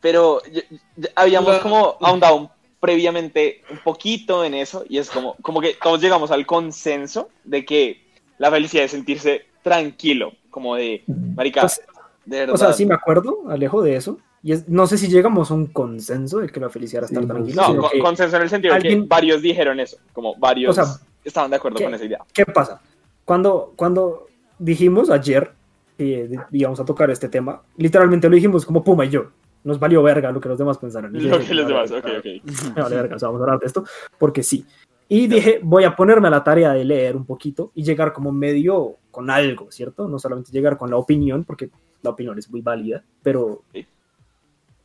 [0.02, 0.60] Pero ya-
[0.96, 2.48] ya habíamos La- como ahondado un-
[2.80, 7.64] previamente un poquito en eso y es como, como que todos llegamos al consenso de
[7.64, 8.02] que
[8.38, 11.80] la felicidad es sentirse tranquilo, como de, marica, Pues,
[12.24, 12.54] de verdad.
[12.54, 14.18] O sea, sí me acuerdo, Alejo, de eso.
[14.44, 17.22] Y es, no sé si llegamos a un consenso de que la felicidad era estar
[17.22, 17.74] pues, tranquilo.
[17.82, 20.94] No, con- consenso en el sentido de que varios dijeron eso, como varios O sea,
[21.24, 22.18] estaban de acuerdo con esa idea.
[22.32, 22.80] ¿Qué pasa?
[23.24, 24.26] Cuando, cuando
[24.58, 25.52] dijimos ayer
[25.96, 29.26] que íbamos a tocar este tema, literalmente lo dijimos como Puma y yo.
[29.62, 31.12] Nos valió verga lo que los demás pensaron.
[31.12, 32.74] Lo que los "Me vale demás, ok, ok.
[32.74, 33.84] me vale verga, o sea, vamos a hablar de esto,
[34.18, 34.66] porque sí.
[35.14, 38.32] Y dije, voy a ponerme a la tarea de leer un poquito y llegar como
[38.32, 40.08] medio con algo, ¿cierto?
[40.08, 41.68] No solamente llegar con la opinión, porque
[42.02, 43.86] la opinión es muy válida, pero Sí.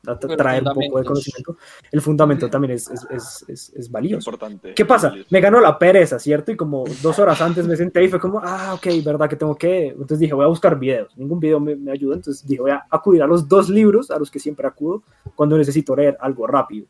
[0.04, 1.56] tra- Pero traer un poco de conocimiento.
[1.92, 4.30] El fundamento también es, es, es, es, es valioso.
[4.30, 4.74] Importante.
[4.74, 5.14] ¿Qué pasa?
[5.30, 6.52] Me ganó la pereza, ¿cierto?
[6.52, 9.56] Y como dos horas antes me senté y fue como, ah, ok, ¿verdad que tengo
[9.56, 9.88] que?
[9.88, 11.18] Entonces dije, voy a buscar videos.
[11.18, 14.20] Ningún video me, me ayuda, entonces dije, voy a acudir a los dos libros a
[14.20, 15.04] los que siempre acudo
[15.36, 16.86] cuando necesito leer algo rápido.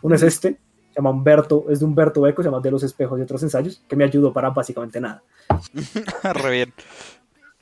[0.00, 0.58] Uno es este,
[0.92, 3.82] se llama Humberto, es de Humberto Eco, se llama De los espejos y otros ensayos,
[3.88, 5.22] que me ayudó para básicamente nada.
[6.34, 6.72] Re bien.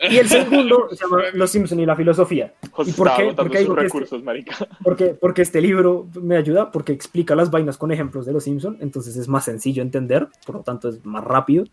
[0.02, 2.54] Y el segundo se llama Los Simpson y la filosofía.
[2.70, 3.22] José ¿Y por qué?
[3.22, 4.44] agotando Porque que este-.
[4.82, 8.78] Porque, porque este libro me ayuda, porque explica las vainas con ejemplos de los Simpson,
[8.80, 11.64] entonces es más sencillo entender, por lo tanto es más rápido.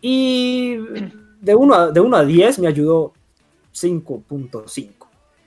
[0.00, 0.76] Y
[1.42, 3.12] de 1 a, de uno a 10 me ayudó
[3.74, 4.88] 5.5.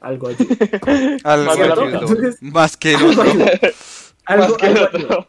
[0.01, 0.47] Algo allí.
[1.23, 1.53] Algo.
[1.85, 3.23] Entonces- Más que el Algo otro.
[3.23, 3.45] ayudó.
[4.25, 5.27] Algo, Más que el algo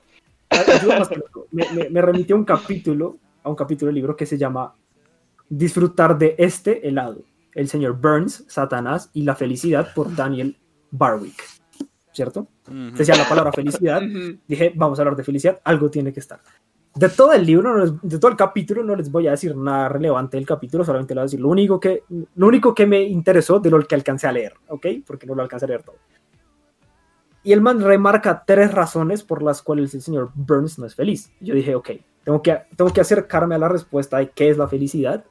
[1.51, 4.75] Me, me, me remitió a un capítulo, a un capítulo del libro que se llama
[5.49, 7.23] Disfrutar de este helado.
[7.55, 10.57] El señor Burns, Satanás y la felicidad por Daniel
[10.91, 11.43] Barwick.
[12.13, 12.49] ¿Cierto?
[12.69, 12.97] Ujú.
[12.97, 14.01] Decía la palabra felicidad.
[14.47, 16.41] Dije, vamos a hablar de felicidad, algo tiene que estar.
[16.95, 19.57] De todo el libro, no les- de todo el capítulo, no les voy a decir
[19.57, 22.03] nada relevante del capítulo, solamente les voy a decir lo único que,
[22.37, 24.87] lo único que me interesó de lo que alcancé a leer, ¿ok?
[25.07, 25.97] Porque no lo alcancé a leer todo.
[27.45, 31.33] Y el man remarca tres razones por las cuales el señor Burns no es feliz.
[31.41, 31.91] Yo dije, ok,
[32.25, 35.25] tengo que, tengo que acercarme a la respuesta de qué es la felicidad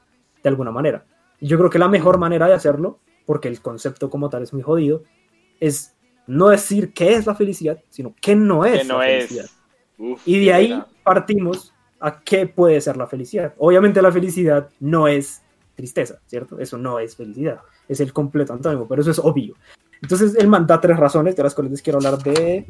[0.43, 1.06] de alguna manera.
[1.39, 4.54] Y yo creo que la mejor manera de hacerlo, porque el concepto como tal es
[4.54, 5.04] muy jodido,
[5.60, 5.95] es
[6.28, 9.45] no decir qué es la felicidad, sino qué no es Que no la felicidad.
[9.45, 9.58] es.
[9.97, 13.54] Uf, Y de ahí partimos a qué puede ser la felicidad.
[13.58, 15.43] Obviamente la felicidad no es
[15.76, 16.60] tristeza, ¿cierto?
[16.60, 19.56] Eso no es felicidad, es el completo antónimo, pero eso es obvio.
[20.02, 22.66] Entonces él manda tres razones de las cuales les quiero hablar de...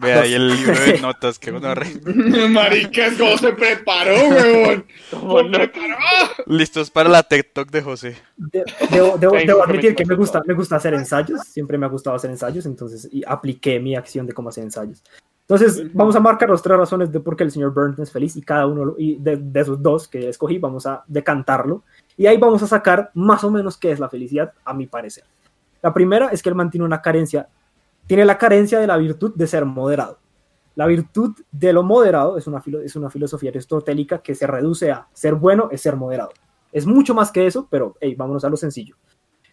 [0.00, 1.98] Ve ahí el libro de notas que uno re-
[2.50, 4.84] Maricas, ¿cómo se preparó, weón?
[5.10, 5.96] ¿Cómo preparó?
[6.44, 8.16] Listos para la Talk de José.
[8.36, 11.88] de- debo, debo- debo admitir que me gusta, me gusta hacer ensayos, siempre me ha
[11.88, 15.02] gustado hacer ensayos, entonces y apliqué mi acción de cómo hacer ensayos.
[15.48, 18.36] Entonces vamos a marcar las tres razones de por qué el señor Burns es feliz
[18.36, 21.82] y cada uno y de, de esos dos que escogí vamos a decantarlo
[22.18, 25.24] y ahí vamos a sacar más o menos qué es la felicidad a mi parecer.
[25.82, 27.48] La primera es que él mantiene una carencia,
[28.06, 30.18] tiene la carencia de la virtud de ser moderado.
[30.74, 34.90] La virtud de lo moderado es una, filo- es una filosofía aristotélica que se reduce
[34.90, 36.30] a ser bueno es ser moderado.
[36.72, 38.96] Es mucho más que eso, pero hey, vámonos a lo sencillo.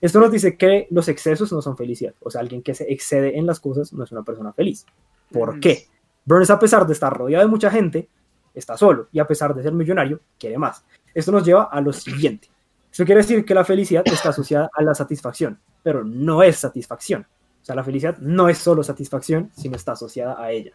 [0.01, 2.13] Esto nos dice que los excesos no son felicidad.
[2.21, 4.85] O sea, alguien que se excede en las cosas no es una persona feliz.
[5.31, 5.59] ¿Por Mm.
[5.61, 5.85] qué?
[6.25, 8.09] Burns, a pesar de estar rodeado de mucha gente,
[8.53, 9.07] está solo.
[9.11, 10.83] Y a pesar de ser millonario, quiere más.
[11.13, 12.49] Esto nos lleva a lo siguiente.
[12.91, 17.27] Eso quiere decir que la felicidad está asociada a la satisfacción, pero no es satisfacción.
[17.61, 20.71] O sea, la felicidad no es solo satisfacción, sino está asociada a ella.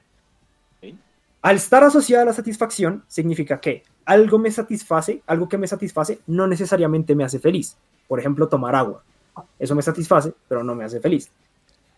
[1.42, 6.20] Al estar asociada a la satisfacción, significa que algo me satisface, algo que me satisface
[6.28, 7.76] no necesariamente me hace feliz.
[8.06, 9.02] Por ejemplo, tomar agua.
[9.58, 11.28] Eso me satisface, pero no me hace feliz.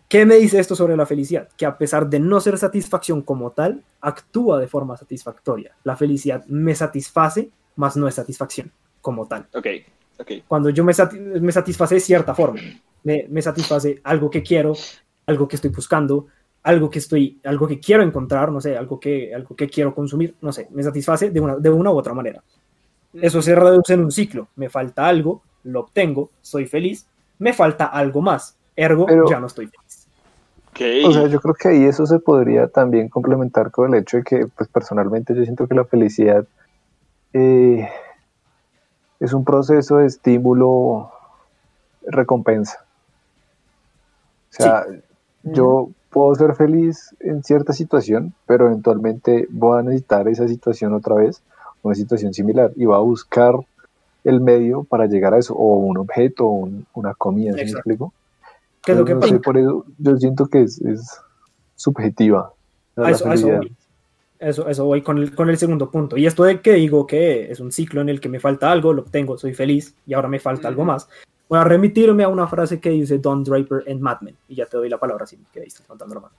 [0.09, 1.51] ¿Qué me dice esto sobre la felicidad?
[1.55, 5.77] Que a pesar de no ser satisfacción como tal, actúa de forma satisfactoria.
[5.85, 8.73] La felicidad me satisface, más no es satisfacción
[9.03, 9.67] como tal Ok,
[10.19, 10.31] ok.
[10.49, 12.61] cuando yo me satisface de cierta forma.
[13.05, 14.75] Me, me satisface algo que quiero,
[15.27, 16.27] algo que estoy buscando,
[16.63, 20.35] algo que estoy, algo que quiero encontrar, no sé, algo que, algo que quiero consumir,
[20.41, 22.43] no sé, me satisface de una, de una u otra manera.
[23.15, 24.49] Eso se reduce en un ciclo.
[24.57, 27.07] Me falta algo, lo obtengo, soy feliz,
[27.39, 30.07] me falta algo más, ergo Pero- ya no estoy feliz.
[30.71, 30.81] Ok.
[31.07, 34.23] O sea, yo creo que ahí eso se podría también complementar con el hecho de
[34.23, 36.47] que, pues personalmente yo siento que la felicidad
[37.35, 37.87] eh,
[39.21, 41.11] es un proceso de estímulo
[42.07, 42.87] recompensa.
[44.53, 44.85] O sea,
[45.43, 51.15] yo puedo ser feliz en cierta situación, pero eventualmente voy a necesitar esa situación otra
[51.15, 51.43] vez,
[51.83, 53.55] una situación similar, y voy a buscar
[54.25, 57.71] el medio para llegar a eso, o un objeto, o un- una comida, ¿sí me
[57.73, 58.13] explico?
[58.85, 59.35] ¿Qué es lo que no pasa?
[59.35, 61.19] sé, por eso yo siento que es, es
[61.77, 62.53] subjetiva.
[62.97, 63.59] A eso- a eso felicidad.
[63.59, 63.73] voy.
[64.39, 66.17] Eso, eso voy con el, con el segundo punto.
[66.17, 68.93] Y esto de que digo que es un ciclo en el que me falta algo,
[68.93, 71.09] lo obtengo, soy feliz y ahora me falta algo más.
[71.49, 74.37] Voy a remitirme a una frase que dice Don Draper en Mad Men.
[74.49, 76.35] Y ya te doy la palabra, si que ahí estás contando la mano.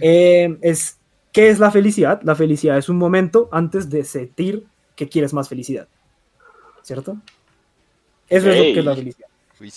[0.00, 0.98] Eh, es,
[1.32, 2.20] ¿Qué es la felicidad?
[2.22, 5.88] La felicidad es un momento antes de sentir que quieres más felicidad.
[6.82, 7.16] ¿Cierto?
[8.28, 9.28] Eso es lo que es la felicidad.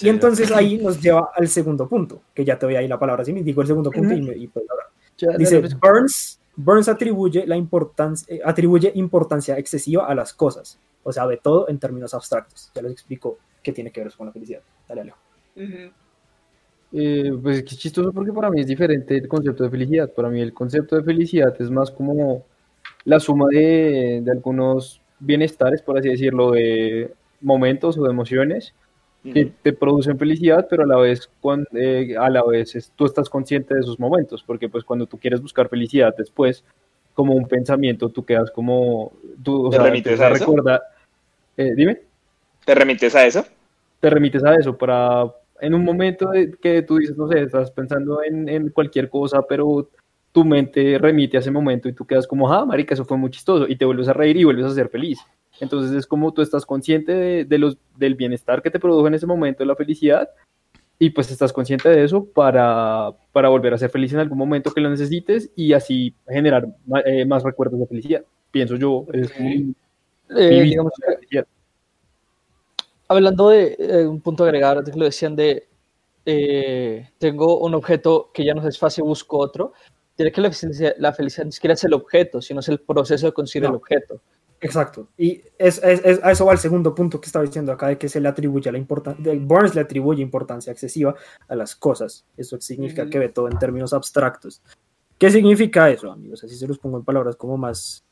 [0.01, 3.21] Y entonces ahí nos lleva al segundo punto, que ya te doy ahí la palabra,
[3.21, 5.79] así me digo el segundo punto y, me, y dale, Dice, pues.
[5.79, 11.37] Burns, Burns atribuye, la importancia, eh, atribuye importancia excesiva a las cosas, o sea, ve
[11.37, 12.71] todo en términos abstractos.
[12.75, 14.61] Ya les explico qué tiene que ver con la felicidad.
[14.87, 15.17] Dale, Alejo.
[15.55, 15.91] Ujú.
[16.93, 20.09] Eh, pues es chistoso porque para mí es diferente el concepto de felicidad.
[20.13, 22.45] Para mí el concepto de felicidad es más como
[23.05, 28.73] la suma de, de algunos bienestares, por así decirlo, de momentos o de emociones
[29.33, 33.05] que te producen felicidad, pero a la vez, cuan- eh, a la vez es- tú
[33.05, 36.63] estás consciente de esos momentos, porque pues cuando tú quieres buscar felicidad después,
[37.15, 40.45] como un pensamiento, tú quedas como, tú, o ¿Te sea, remites a eso?
[40.45, 40.81] recordar-
[41.57, 42.01] eh, dime
[42.65, 43.43] ¿Te remites a eso?
[44.05, 45.25] Te remites a eso para
[45.59, 46.29] en un momento
[46.61, 49.89] que tú dices, no sé, estás pensando en, en cualquier cosa, pero
[50.31, 53.31] tu mente remite a ese momento y tú quedas como, ah, marica, eso fue muy
[53.31, 55.17] chistoso y te vuelves a reír y vuelves a ser feliz.
[55.59, 59.15] Entonces es como tú estás consciente de, de los, del bienestar que te produjo en
[59.15, 60.29] ese momento, la felicidad,
[60.99, 64.69] y pues estás consciente de eso para, para volver a ser feliz en algún momento
[64.69, 66.67] que lo necesites y así generar
[67.05, 68.23] eh, más recuerdos de felicidad.
[68.51, 69.73] Pienso yo, es mi
[70.29, 70.91] Eh, digamos.
[73.07, 75.67] Hablando de eh, un punto a agregar, de que lo decían de
[76.25, 79.73] eh, tengo un objeto que ya no es fácil, busco otro.
[80.15, 83.25] Tiene que la felicidad, la felicidad ni siquiera es el objeto, sino es el proceso
[83.27, 83.75] de conseguir No.
[83.75, 84.21] el objeto.
[84.61, 85.09] Exacto.
[85.17, 87.97] Y es, es- es- a eso va el segundo punto que estaba diciendo acá, de
[87.97, 91.13] que se le atribuye la importancia, Burns le atribuye importancia excesiva
[91.47, 92.25] a las cosas.
[92.37, 94.61] Eso significa que ve todo en términos abstractos.
[95.19, 96.43] ¿Qué significa eso, amigos?
[96.43, 98.04] Así se los pongo en palabras como más,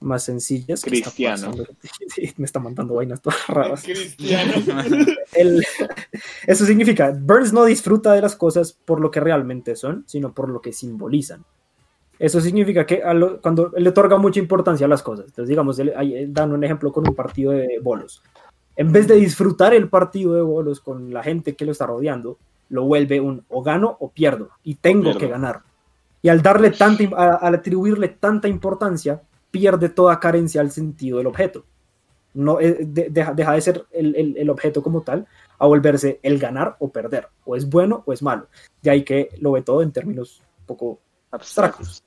[0.00, 0.82] más sencillas.
[0.82, 1.52] ¿Qué está Cristiano.
[2.08, 3.82] Sí, me está mandando vainas todas raras.
[3.82, 4.52] Cristiano.
[5.32, 5.64] El-
[6.46, 10.48] eso significa, Burns no disfruta de las cosas por lo que realmente son, sino por
[10.48, 11.44] lo que simbolizan.
[12.18, 15.48] Eso significa que a lo- cuando él le otorga mucha importancia a las cosas, entonces
[15.48, 18.22] digamos, él- ahí, eh, dan un ejemplo con un partido de bolos.
[18.76, 22.38] En vez de disfrutar el partido de bolos con la gente que lo está rodeando,
[22.70, 25.18] lo vuelve un o gano o pierdo, y tengo Pierdo.
[25.20, 25.60] que ganar.
[26.22, 27.04] Y al darle tanta,
[27.36, 31.64] al atribuirle tanta importancia, pierde toda carencia al sentido del objeto.
[32.34, 35.26] No, eh, de- deja, deja de ser el, el- el objeto como tal
[35.58, 38.46] a volverse el ganar o perder, o es bueno o es malo.
[38.82, 40.98] De ahí que lo ve todo en términos un poco
[41.32, 42.02] abstractos.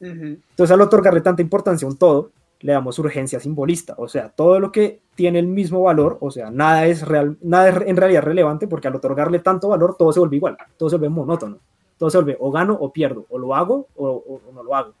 [0.00, 3.94] Entonces, al otorgarle tanta importancia a un todo, le damos urgencia simbolista.
[3.98, 7.68] O sea, todo lo que tiene el mismo valor, o sea, nada es, real, nada
[7.70, 10.96] es en realidad relevante, porque al otorgarle tanto valor, todo se vuelve igual, todo se
[10.96, 11.58] vuelve monótono.
[11.96, 14.74] Todo se vuelve o gano o pierdo, o lo hago o, o- o no lo
[14.74, 14.94] hago.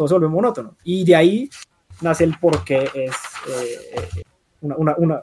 [0.00, 0.76] Todo se vuelve monótono.
[0.82, 1.50] Y de ahí
[2.00, 3.14] nace el por qué es
[3.50, 4.22] eh,
[4.62, 5.22] una, una, una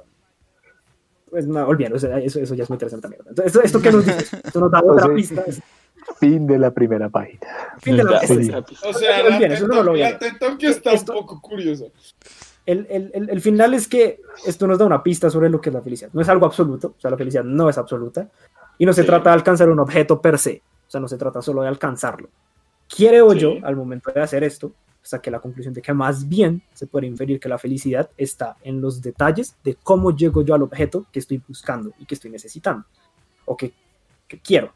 [1.32, 3.26] pues no, olvídalo, eso, eso, ya es en esta mierda.
[3.28, 5.44] Entonces, esto, esto que nos dice, esto nos da otra sea, pista.
[5.48, 5.64] es
[6.20, 7.40] Fin de la primera página.
[7.80, 8.64] fin de la pista.
[8.70, 8.76] Sí.
[8.88, 11.42] O sea, la bien, eso no lo voy a la Tokio está Esto- un poco
[11.42, 11.86] curiosa.
[12.68, 15.70] el, el, el, el final es que esto nos da una pista sobre lo que
[15.72, 16.12] es la felicidad.
[16.14, 18.30] No es algo absoluto, o sea, la felicidad no es absoluta.
[18.78, 19.08] Y no se Sí.
[19.08, 22.30] trata de alcanzar un objeto per se, o sea, no se trata solo de alcanzarlo.
[22.96, 23.40] Creo Sí.
[23.40, 24.72] yo, al momento de hacer esto,
[25.02, 28.82] saqué la conclusión de que más bien se puede inferir que la felicidad está en
[28.82, 32.86] los detalles de cómo llego yo al objeto que estoy buscando y que estoy necesitando,
[33.46, 33.74] o que,
[34.28, 34.74] que quiero.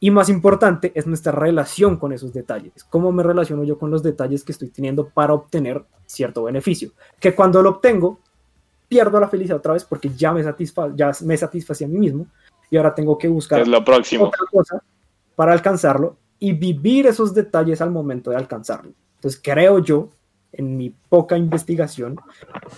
[0.00, 2.84] Y más importante es nuestra relación con esos detalles.
[2.90, 6.90] Cómo me relaciono yo con los detalles que estoy teniendo para obtener cierto beneficio.
[7.18, 8.20] Que cuando lo obtengo,
[8.88, 12.26] pierdo la felicidad otra vez porque ya me, satisfa ya me satisfací a mí mismo
[12.70, 14.26] y ahora tengo que buscar Es lo próximo.
[14.26, 14.82] otra cosa
[15.36, 18.92] para alcanzarlo y vivir esos detalles al momento de alcanzarlo.
[19.16, 20.10] Entonces creo yo,
[20.52, 22.16] en mi poca investigación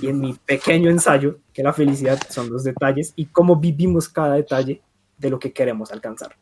[0.00, 4.34] y en mi pequeño ensayo, que la felicidad son los detalles y cómo vivimos cada
[4.34, 4.80] detalle
[5.18, 6.36] de lo que queremos alcanzar.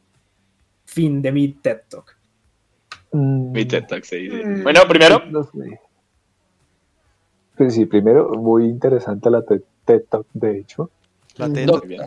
[0.85, 2.15] Fin de mi TED Talk.
[3.13, 4.45] Mm, Mi TED Talk se dice.
[4.45, 4.63] Mm.
[4.65, 5.81] Bueno, primero, no sé.
[7.57, 10.91] Pues sí, primero, muy interesante la TED, TED Talk, de hecho.
[11.37, 11.67] La TED.
[11.67, 12.03] Doc- bien.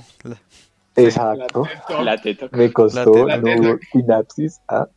[0.96, 1.64] Exacto.
[2.04, 2.22] La TED Talk.
[2.22, 2.54] TED Talk.
[2.54, 3.82] Me costó La TED no Talk.
[3.92, 4.62] sinapsis.
[4.68, 4.88] ah.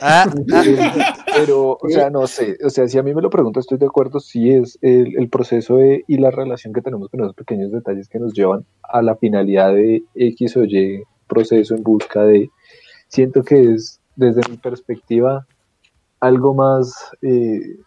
[0.00, 0.26] Ah,
[1.34, 3.86] Pero, o sea, no sé, o sea, si a mí me lo pregunto, estoy de
[3.86, 8.18] acuerdo, sí es el, proceso y la relación que tenemos con esos pequeños detalles que
[8.18, 12.50] nos llevan a la finalidad de X o Y proceso en busca de,
[13.08, 15.46] siento que es, desde mi perspectiva,
[16.20, 17.78] algo más eh,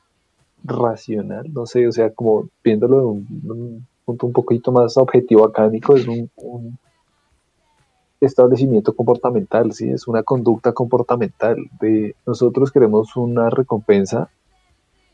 [0.64, 5.46] racional, no sé, o sea, como viéndolo de un, un punto un poquito más objetivo
[5.46, 6.30] académico, es un
[8.22, 9.90] establecimiento comportamental, ¿sí?
[9.90, 14.30] Es una conducta comportamental de nosotros queremos una recompensa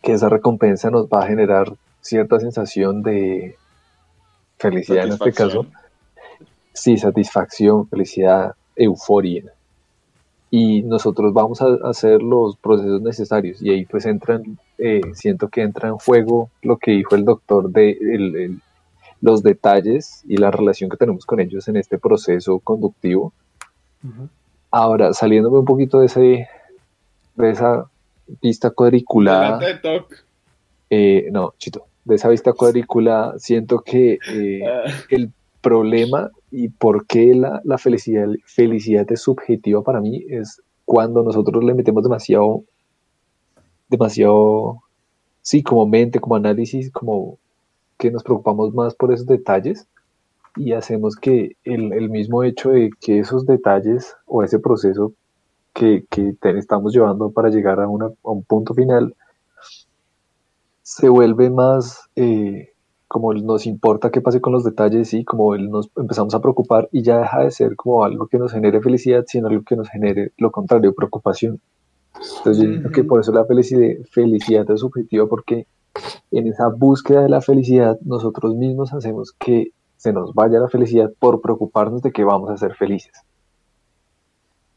[0.02, 3.56] que esa recompensa nos va a generar cierta sensación de
[4.58, 5.66] felicidad en este caso.
[6.74, 9.44] Sí, satisfacción, felicidad, euforia.
[10.52, 15.62] Y nosotros vamos a hacer los procesos necesarios y ahí pues entran, eh, siento que
[15.62, 18.62] entra en juego lo que dijo el doctor de el- el-
[19.22, 23.34] los detalles y la relación que tenemos con ellos en este proceso conductivo.
[24.72, 26.48] Ahora, saliéndome un poquito de ese
[27.36, 27.90] de esa
[28.42, 29.60] vista cuadriculada,
[30.90, 37.08] eh, no, chito, de esa vista cuadriculada, siento que eh, Ah, el problema y por
[37.08, 42.64] qué la, la felicidad, felicidad es subjetiva para mí es cuando nosotros le metemos demasiado,
[43.90, 44.84] demasiado,
[45.42, 47.40] sí, como mente, como análisis, como
[47.98, 49.88] que nos preocupamos más por esos detalles
[50.56, 55.14] y hacemos que el, el mismo hecho de que esos detalles o ese proceso
[55.74, 59.16] que, que te- estamos llevando para llegar a, una- a un punto final
[60.82, 62.70] se vuelve más eh,
[63.08, 67.02] como nos importa qué pase con los detalles y como nos empezamos a preocupar y
[67.02, 70.32] ya deja de ser como algo que nos genere felicidad, sino algo que nos genere
[70.38, 71.60] lo contrario, preocupación.
[72.38, 73.10] Entonces yo digo que Ujú.
[73.10, 75.68] por eso la felicidad, felicidad es subjetiva porque
[76.32, 81.12] en esa búsqueda de la felicidad nosotros mismos hacemos que se nos vaya la felicidad
[81.20, 83.14] por preocuparnos de que vamos a ser felices.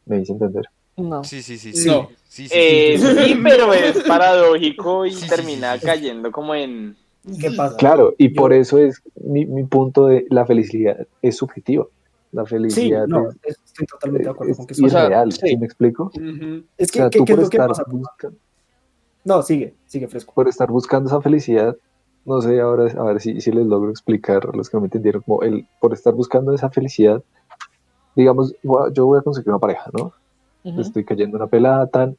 [0.06, 0.64] ¿Me hice entender?
[0.96, 1.22] No.
[1.24, 1.72] Sí, sí, sí.
[1.86, 2.08] No.
[2.26, 2.54] Sí, sí, sí.
[2.54, 5.86] Eh, sí, pero es paradójico y termina sí, sí.
[5.86, 6.96] cayendo como en...
[7.40, 7.76] ¿Qué pasa?
[7.76, 11.86] Claro, y Yo- por eso es mi, mi punto de la felicidad es subjetiva.
[12.32, 14.74] La Sí, felicidad no, es, estoy totalmente de acuerdo es con que.
[14.82, 15.40] O irreal, sí.
[15.48, 16.10] ¿sí me explico?
[16.78, 17.84] Es O que, sea, ¿qué, tú qué es lo que estar, pasa?
[17.86, 18.32] busca-
[19.24, 20.32] No, sigue, sigue fresco.
[20.32, 21.76] por estar buscando esa felicidad,
[22.24, 24.86] no sé, ahora a ver si, si les logro explicar a los que no me
[24.86, 27.22] entendieron, como el, por estar buscando esa felicidad,
[28.14, 28.54] digamos,
[28.92, 30.12] yo voy a conseguir una pareja, ¿no?
[30.78, 32.16] Estoy cayendo en una pelada tan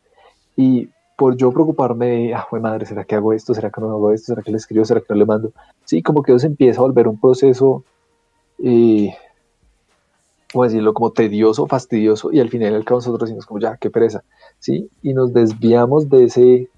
[0.56, 0.90] y
[1.20, 3.54] por yo preocuparme ah, madre, ¿será que hago esto?
[3.54, 4.28] ¿Será que no hago esto?
[4.28, 4.86] ¿Será que le escribo?
[4.86, 5.52] ¿Será que no le mando?
[5.84, 7.84] Sí, como que eso se empieza a volver un proceso,
[8.64, 9.14] eh,
[10.52, 10.94] ¿cómo decirlo?
[10.94, 14.24] Como tedioso, fastidioso y al final al cabo nosotros decimos como, ya, qué pereza,
[14.60, 14.90] ¿sí?
[15.04, 16.70] Y nos desviamos de ese,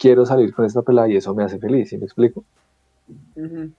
[0.00, 2.42] quiero salir con esta pelada y eso me hace feliz, ¿sí me explico?
[3.36, 3.74] Entonces,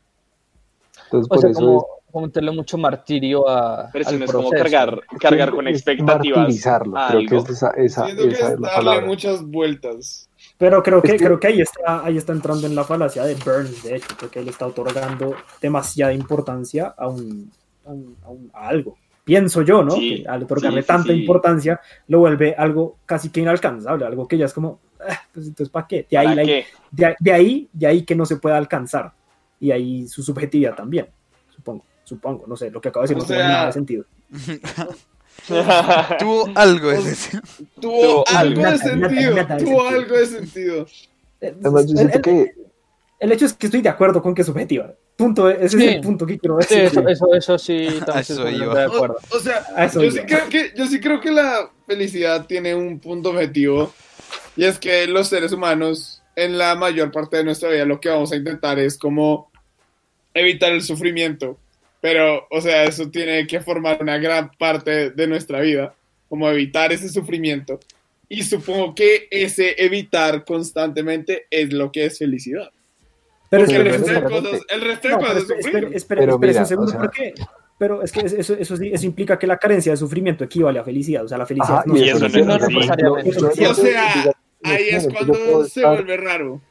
[1.12, 4.32] O por sea, eso como, como meterle mucho martirio a, Pero eso al no es
[4.32, 4.64] como proceso.
[4.72, 7.38] cargar, es, cargar con es expectativas martirizarlo, creo que algo.
[7.38, 9.08] es esa, esa, Siento que esa es es la darle palabra.
[9.08, 10.30] muchas vueltas.
[10.58, 13.24] Pero creo que, Es que- creo que ahí está, ahí está entrando en la falacia
[13.24, 17.52] de Burns, de hecho, porque él está otorgando demasiada importancia a un,
[17.86, 18.98] a, un- a un- a algo.
[19.24, 19.92] Pienso yo, ¿no?
[19.92, 21.20] Sí, que al otorgarle sí, sí, tanta sí.
[21.20, 24.91] importancia lo vuelve algo casi que inalcanzable, algo que ya es como, "Ah,
[25.34, 26.06] pues entonces ¿para qué?
[26.10, 26.66] De ahí, ¿Para la- qué?
[26.92, 29.12] de, de ahí, de ahí que no se pueda alcanzar.
[29.60, 31.08] Y ahí su subjetividad también,
[31.56, 33.74] supongo, supongo, no sé, lo que acabo de decir O no tiene sea- nada de
[33.74, 34.06] sentido.
[36.20, 37.42] Tuvo algo de sentido.
[37.80, 39.58] Tuvo algo de sentido.
[39.58, 40.86] Tuvo algo de sentido.
[41.42, 42.54] Además, yo el- siento el- que
[43.20, 44.94] El hecho es que estoy de acuerdo con que es subjetiva.
[45.16, 45.86] Punto, ese Sí.
[45.86, 47.00] es el punto que quiero Sí, decir.
[47.00, 48.74] eso, eso, eso sí, estoy eso iba.
[48.74, 49.18] de acuerdo.
[49.32, 53.00] O, o sea, yo sí, creo que, yo sí creo que la felicidad tiene un
[53.00, 53.94] punto objetivo
[54.56, 58.10] y es que los seres humanos en la mayor parte de nuestra vida lo que
[58.10, 59.52] vamos a intentar es como
[60.34, 61.58] evitar el sufrimiento.
[62.00, 65.94] Pero, o sea, eso tiene que formar una gran parte de nuestra vida,
[66.30, 67.80] como evitar ese sufrimiento.
[68.28, 72.72] Y supongo que ese evitar constantemente es lo que es felicidad.
[73.50, 75.62] Pero Porque el resto de espera, cosas, el resto de no, cosas pero es espera,
[75.62, 75.76] sufrir.
[75.76, 77.34] espera, espera, Pero espera mira, un segundo, o sea- ¿por qué?
[77.82, 80.84] Pero es que eso, eso, sí- eso implica que la carencia de sufrimiento equivale a
[80.84, 81.26] felicidad.
[81.26, 82.34] O sea, la felicidad Ajá, no y eso no es
[82.70, 83.30] necesariamente.
[83.66, 85.34] O sea, en Ahí es cuando
[85.66, 86.62] se estar- vuelve raro.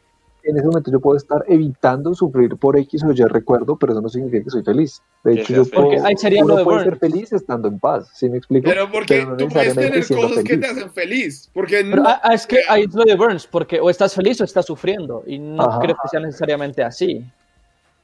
[0.44, 4.00] En ese momento yo puedo estar evitando sufrir por X o Y recuerdo, pero eso
[4.00, 5.02] no significa que soy feliz.
[5.24, 6.04] De hecho, yo puedo, feliz.
[6.04, 8.70] Ahí sería uno puede ser feliz estando en paz, ¿sí me explico?
[8.70, 10.70] Pero porque Pero no tú puedes tener cosas que te feliz.
[10.70, 11.50] hacen feliz.
[11.52, 14.14] Porque Pero no- ah, ah, es que ahí es lo de Burns, porque o estás
[14.14, 15.80] feliz o estás sufriendo, y no Ajá.
[15.80, 17.24] creo que sea necesariamente así.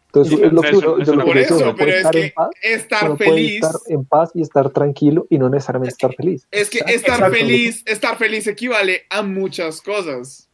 [0.07, 1.77] Entonces, Sí, es lo que eso- uno, eso yo lo no- que eso, uno puede
[1.77, 4.71] pero es estar que en paz, estar uno puede feliz, estar en paz y estar
[4.71, 6.47] tranquilo y no necesariamente estar feliz.
[6.51, 7.35] es que estar Exacto.
[7.35, 10.49] feliz, estar feliz equivale a muchas cosas.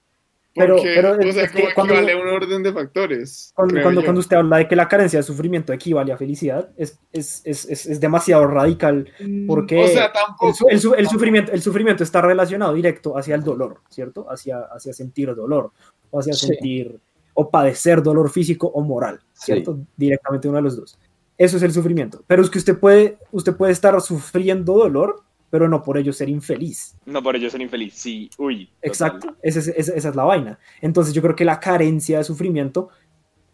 [0.54, 3.52] Pero- Porque, pero o es sea, que como cuando- equivale a un orden de factores.
[3.54, 6.98] Cuando, cuando, cuando usted habla de que la carencia de sufrimiento equivale a felicidad, es,
[7.10, 9.08] es, es, es, es demasiado radical.
[9.46, 10.68] Porque O sea, el, tampoco.
[10.68, 14.26] el su- el sufrimiento, el sufrimiento está relacionado directo hacia el dolor, ¿cierto?
[14.28, 15.70] Hacia, hacia sentir dolor,
[16.10, 16.48] o hacia Sí.
[16.48, 16.98] sentir
[17.34, 19.46] o padecer dolor físico o moral, Sí.
[19.52, 19.78] ¿cierto?
[19.96, 20.98] Directamente uno de los dos.
[21.38, 22.22] Eso es el sufrimiento.
[22.26, 26.28] Pero es que usted puede, usted puede estar sufriendo dolor, pero no por ello ser
[26.28, 26.94] infeliz.
[27.04, 27.94] No, por ello ser infeliz.
[27.94, 28.66] Sí, uy.
[28.66, 28.78] total.
[28.82, 30.58] Exacto, esa es, esa- esa es la vaina.
[30.80, 32.88] Entonces yo creo que la carencia de sufrimiento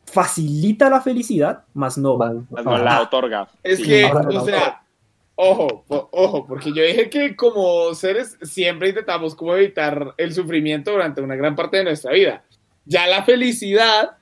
[0.04, 2.16] facilita la felicidad, más no.
[2.16, 3.48] Más- Más no la otorga.
[3.62, 3.84] Es Sí.
[3.84, 4.82] que, Ahora- o sea,
[5.34, 11.20] ojo, ojo, porque yo dije que como seres siempre intentamos como evitar el sufrimiento durante
[11.20, 12.44] una gran parte de nuestra vida.
[12.88, 14.16] Ya la felicidad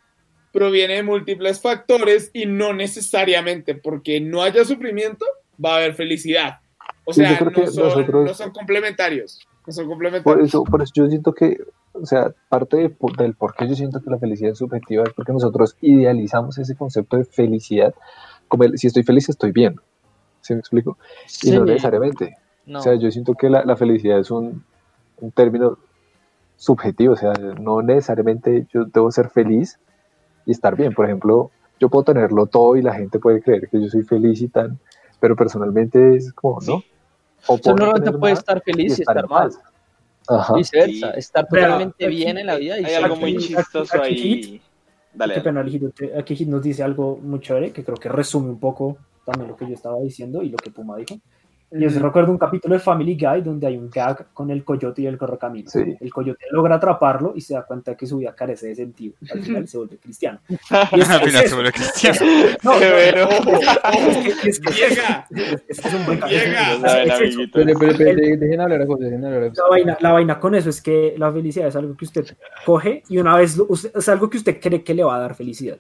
[0.53, 5.25] proviene de múltiples factores y no necesariamente porque no haya sufrimiento
[5.65, 6.61] va a haber felicidad.
[7.05, 9.47] O Sí, sea, no son, nosotros- no son complementarios.
[9.67, 10.49] No son Por complementarios.
[10.49, 11.59] eso, por eso yo siento que,
[11.93, 15.13] o sea, parte de del por qué yo siento que la felicidad es subjetiva es
[15.13, 17.95] porque nosotros idealizamos ese concepto de felicidad
[18.49, 19.77] como el, si estoy feliz estoy bien.
[20.41, 20.99] ¿Sí me explico?
[21.43, 22.37] Y no necesariamente.
[22.67, 22.79] No.
[22.79, 24.65] O sea, yo siento que la, la felicidad es un,
[25.21, 25.79] un término
[26.57, 29.79] subjetivo, o sea, no necesariamente yo debo ser feliz
[30.47, 30.95] y estar bien.
[30.95, 34.41] Por ejemplo, yo puedo tenerlo todo y la gente puede creer que yo soy feliz
[34.41, 34.79] y tan,
[35.21, 36.83] pero personalmente es como, ¿no?
[37.47, 39.49] O puedo no puedes estar feliz y estar en mal.
[39.49, 39.61] paz.
[40.29, 40.55] Ajá.
[40.55, 41.19] Viceversa, Sí.
[41.19, 44.63] estar totalmente aquí- bien en la vida y Hay algo muy aquí- chistoso aquí ahí.
[45.15, 45.65] Dale, Qué pena,
[46.19, 49.67] Aquí nos dice algo muy chévere que creo que resume un poco también lo que
[49.67, 51.15] yo estaba diciendo y lo que Puma dijo.
[51.73, 54.63] Y yo sí recuerdo un capítulo de Family Guy donde hay un gag con el
[54.65, 55.69] coyote y el correcamino.
[55.69, 55.97] Sí.
[56.01, 59.15] El coyote logra atraparlo y se da cuenta de que su vida carece de sentido.
[59.33, 60.39] Al final se vuelve cristiano.
[60.49, 60.55] Y
[61.01, 62.19] es, Al es final se vuelve cristiano.
[62.63, 65.27] No, es que- es que- Llega.
[65.69, 66.57] es que es un buen dejen
[68.61, 69.61] hablar a José, dejen hablar a José.
[69.63, 72.25] La vaina, la vaina con eso es que la felicidad es algo que usted
[72.65, 75.35] coge y una vez lo- es algo que usted cree que le va a dar
[75.35, 75.79] felicidad.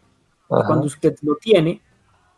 [0.50, 0.66] Ajá.
[0.66, 1.80] Cuando usted lo tiene,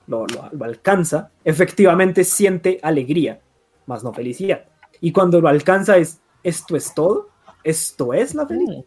[0.09, 3.41] lo, lo- lo alcanza, efectivamente siente alegría,
[3.87, 4.65] más no felicidad.
[5.01, 7.29] Y cuando lo alcanza es, esto es todo,
[7.63, 8.85] esto es la felicidad.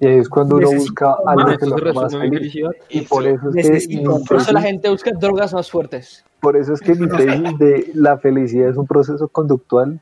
[0.00, 2.54] Y es cuando uno Necesito busca algo que Esto lo más feliz.
[2.88, 4.20] Y por eso es que Necesito.
[4.24, 6.24] Por eso la gente busca drogas más fuertes.
[6.40, 10.00] por eso es que mi tesis de la felicidad es un proceso conductual.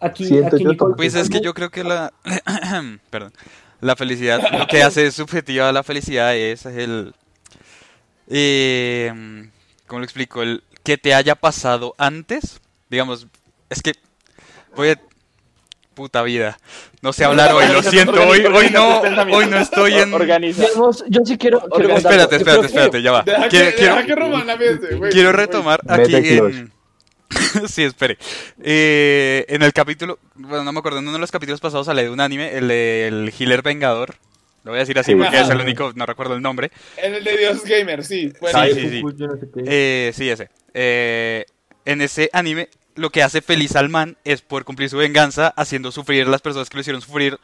[0.00, 2.12] Aquí, Siento aquí yo Pues es que yo creo que la.
[3.10, 3.32] Perdón.
[3.80, 7.14] La felicidad, lo que hace subjetiva la felicidad es el.
[8.28, 9.50] Eh,
[9.92, 10.42] ¿Cómo lo explico?
[10.42, 12.62] El que te haya pasado antes.
[12.88, 13.26] Digamos,
[13.68, 13.92] es que.
[14.74, 15.00] Voy a.
[15.92, 16.56] Puta vida.
[17.02, 18.14] No sé hablar hoy, lo siento.
[18.26, 20.10] Hoy, hoy no, hoy no estoy en.
[20.10, 21.58] Digamos, yo sí quiero.
[21.94, 23.22] Espérate, espérate, espérate, ya va.
[23.22, 25.12] Deja Quiero, que, quiero- deja que Román la piense, güey.
[25.12, 25.44] Quiero Güey.
[25.44, 26.72] retomar aquí en...
[27.68, 28.16] sí, espere.
[28.62, 32.04] Eh, en el capítulo, bueno, no me acuerdo, en uno de los capítulos pasados sale
[32.04, 34.14] de un anime, el de el Healer Vengador.
[34.64, 35.16] Lo voy a decir así Sí.
[35.18, 35.62] porque es el Ajá.
[35.64, 36.70] único, no recuerdo el nombre.
[36.96, 38.32] En el de Dios Gamer, sí.
[38.40, 39.02] Bueno, Sí, sí, sí.
[39.54, 39.64] Qué.
[39.66, 40.50] Eh, sí, ese.
[40.74, 41.44] Eh,
[41.84, 45.90] en ese anime, lo que hace feliz al man es poder cumplir su venganza haciendo
[45.90, 47.38] sufrir a las personas que lo hicieron sufrir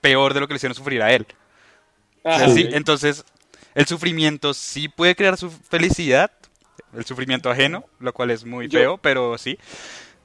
[0.00, 1.26] peor de lo que le hicieron sufrir a él.
[2.24, 2.48] ajá.
[2.48, 3.24] Sí, entonces,
[3.74, 6.30] el sufrimiento sí puede crear su felicidad,
[6.96, 9.58] el sufrimiento ajeno, lo cual es muy Yo- feo, pero sí.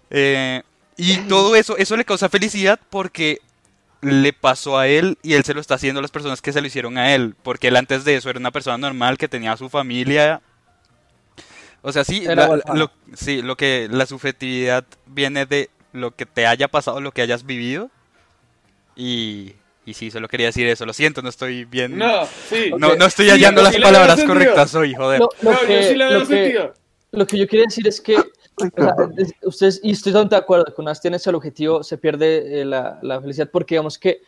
[0.09, 0.61] Eh,
[0.97, 3.39] y todo eso, eso le causa felicidad porque
[4.01, 6.61] le pasó a él y él se lo está haciendo a las personas que se
[6.61, 9.57] lo hicieron a él, porque él antes de eso era una persona normal que tenía
[9.57, 10.41] su familia.
[11.81, 16.45] O sea, sí, la- lo, sí, lo que la subjetividad viene de lo que te
[16.45, 17.89] haya pasado, lo que hayas vivido.
[18.95, 19.53] Y,
[19.85, 20.85] y sí, solo quería decir eso.
[20.85, 21.97] Lo siento, no estoy bien.
[21.97, 22.71] No, sí.
[22.77, 25.19] No, no estoy hallando las sí palabras correctas hoy, joder.
[25.19, 26.73] Lo, lo No, que, yo sí le veo lo que- sentido.
[27.11, 28.17] lo que yo quería decir es que
[29.43, 32.65] ustedes, y estoy totalmente de acuerdo, que una vez tienes el objetivo se pierde eh,
[32.65, 34.21] la, la felicidad porque digamos que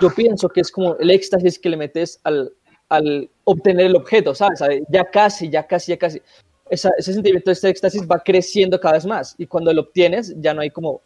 [0.00, 2.52] yo pienso que es como el éxtasis que le metes al,
[2.88, 4.60] al obtener el objeto, ¿sabes?
[4.60, 4.82] ¿Sabe?
[4.88, 6.22] Ya casi, ya casi, ya casi.
[6.70, 10.34] Esa- ese sentimiento de este éxtasis va creciendo cada vez más y cuando lo obtienes
[10.38, 11.00] ya no hay como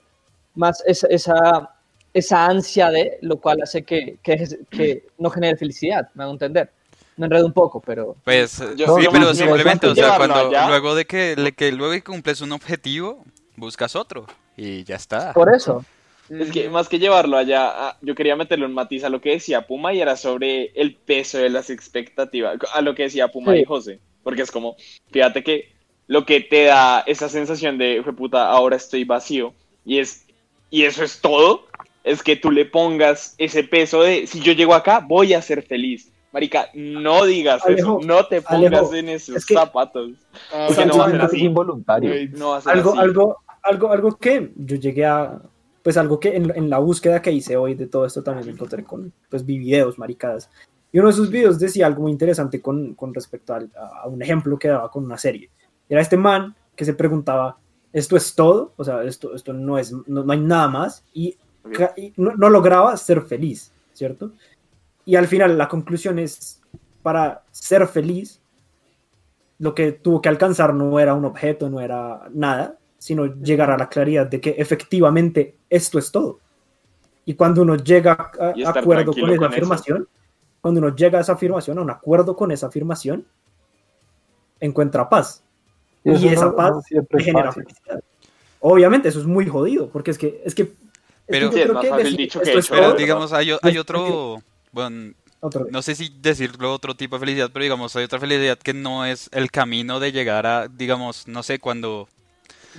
[0.54, 1.74] más esa, esa,
[2.12, 6.70] esa ansia de, lo cual hace que, que, que no genere felicidad, me hago entender.
[7.16, 8.16] Me enredo un poco, pero...
[8.24, 10.68] Pues Yo- sí, yo pero simplemente, o sea, cuando allá.
[10.68, 13.24] luego de que, le- que luego que cumples un objetivo,
[13.56, 15.32] buscas otro y ya está.
[15.32, 15.84] Por eso.
[16.30, 19.30] Es que más que llevarlo allá, ah, yo quería meterle un matiz a lo que
[19.30, 23.52] decía Puma y era sobre el peso de las expectativas, a lo que decía Puma
[23.52, 23.58] Sí.
[23.60, 24.76] y José, porque es como,
[25.10, 25.72] fíjate que
[26.06, 29.52] lo que te da esa sensación de, "Jue puta, ahora estoy vacío,
[29.84, 30.24] y es,
[30.70, 31.66] y eso es todo,
[32.04, 35.62] es que tú le pongas ese peso de, si yo llego acá, voy a ser
[35.62, 36.10] feliz.
[36.32, 40.12] Marica, no digas Alejo, eso, no te pongas Alejo, en esos es que- zapatos.
[40.52, 41.44] Ah, Porque no va a ser es así.
[41.44, 42.10] involuntario.
[42.10, 42.28] güey.
[42.30, 42.98] No va a ser algo, así.
[43.00, 45.40] algo, algo, algo que yo llegué a,
[45.82, 48.52] pues algo que en, en la búsqueda que hice hoy de todo esto también me
[48.52, 50.48] encontré con, pues vi videos, maricadas.
[50.90, 54.22] Y uno de esos videos decía algo muy interesante con, con respecto al- a, un
[54.22, 55.50] ejemplo que daba con una serie.
[55.88, 57.58] Era este man que se preguntaba,
[57.92, 58.72] ¿esto es todo?
[58.76, 61.04] O sea, esto, esto no, es, no, no hay nada más.
[61.12, 61.36] Y,
[62.16, 64.32] no lograba ser feliz, ¿cierto?
[65.04, 66.60] Y al final la conclusión es,
[67.02, 68.40] para ser feliz,
[69.58, 73.76] lo que tuvo que alcanzar no era un objeto, no era nada, sino llegar a
[73.78, 76.38] la claridad de que efectivamente esto es todo.
[77.24, 79.44] Y cuando uno llega a, Y acuerdo con esa con eso.
[79.46, 80.08] afirmación,
[80.60, 83.26] cuando uno llega a esa afirmación, a un acuerdo con esa afirmación,
[84.60, 85.42] encuentra paz
[86.04, 87.64] y, eso esa no- paz no te genera fácil.
[87.64, 88.02] felicidad.
[88.60, 90.76] Obviamente eso es muy jodido, porque es que es que es que
[91.26, 93.52] Pero- yo Sí, es más que fácil decir dicho que hecho, Pero todo- digamos, hay,
[93.52, 94.38] o- hay otro,
[94.72, 98.58] bueno, Otro no sé si decirlo otro tipo de felicidad, pero digamos, hay otra felicidad
[98.58, 102.08] que no es el camino de llegar a, digamos, no sé, cuando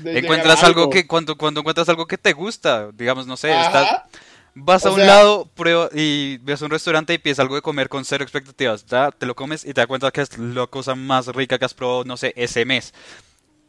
[0.03, 4.01] encuentras algo que, cuando, cuando encuentras algo que te gusta, digamos, no sé, estás,
[4.55, 7.89] vas a un sea- lado, prueba y ves un restaurante y pides algo de comer
[7.89, 10.95] con cero expectativas, ya te lo comes y te das cuenta que es la cosa
[10.95, 12.93] más rica que has probado, no sé, ese mes.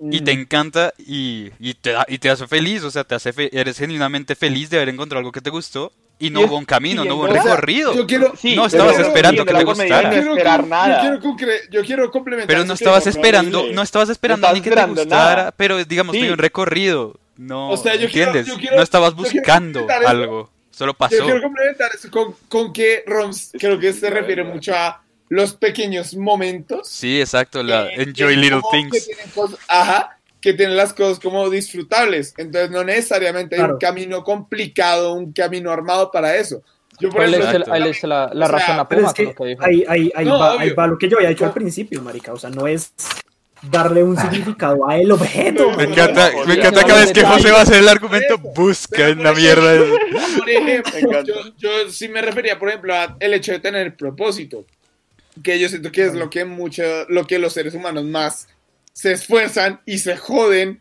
[0.01, 3.32] Y te encanta y, y te da- y te hace feliz, o sea, te hace
[3.32, 6.64] fe- eres genuinamente feliz de haber encontrado algo que te gustó y no hubo un
[6.64, 7.95] camino, no hubo un recorrido.
[7.95, 10.11] yo quiero, Sí, No estabas yo esperando que te gustara.
[10.11, 11.05] de quiero esperar nada.
[11.05, 12.49] Yo quiero, yo quiero complementar.
[12.49, 15.55] Pero eso no estabas esperando, no estabas esperando ni que te gustara, nada.
[15.57, 16.20] pero digamos, Sí.
[16.22, 17.14] tuve un recorrido.
[17.36, 18.47] No, O sea, yo quiero- ¿entiendes?
[18.47, 21.16] yo quiero- no estabas yo quiero buscando algo, solo pasó.
[21.16, 25.03] Yo quiero complementar eso con, con que Roms creo que se refiere mucho a
[25.35, 26.89] los pequeños momentos.
[26.89, 29.07] Sí, exacto, la que- enjoy que little que things.
[29.07, 32.35] tienen cosas- ajá, que tienen las cosas como disfrutables.
[32.37, 33.74] Entonces no necesariamente hay Claro.
[33.74, 36.62] un camino complicado, un camino armado para eso.
[37.01, 39.14] Yo por ejemplo, hice- ahí le hice la, la O sea, razón a Puma es
[39.14, 39.64] que lo que dijo.
[39.64, 41.55] ahí, ahí, ahí, No, va, ahí va lo que yo había dicho al No.
[41.55, 42.32] principio, marica.
[42.32, 42.93] O sea, no es
[43.62, 45.70] darle un significado a el objeto.
[45.72, 49.09] Me encanta, no, me encanta cada vez que José va a hacer el argumento, busca
[49.09, 49.72] en la mierda.
[50.39, 54.64] Por ejemplo, yo, yo sí me refería, por ejemplo, al hecho de tener propósito,
[55.43, 58.49] que yo siento que es lo que mucho, lo que los seres humanos más
[58.93, 60.80] se esfuerzan y se joden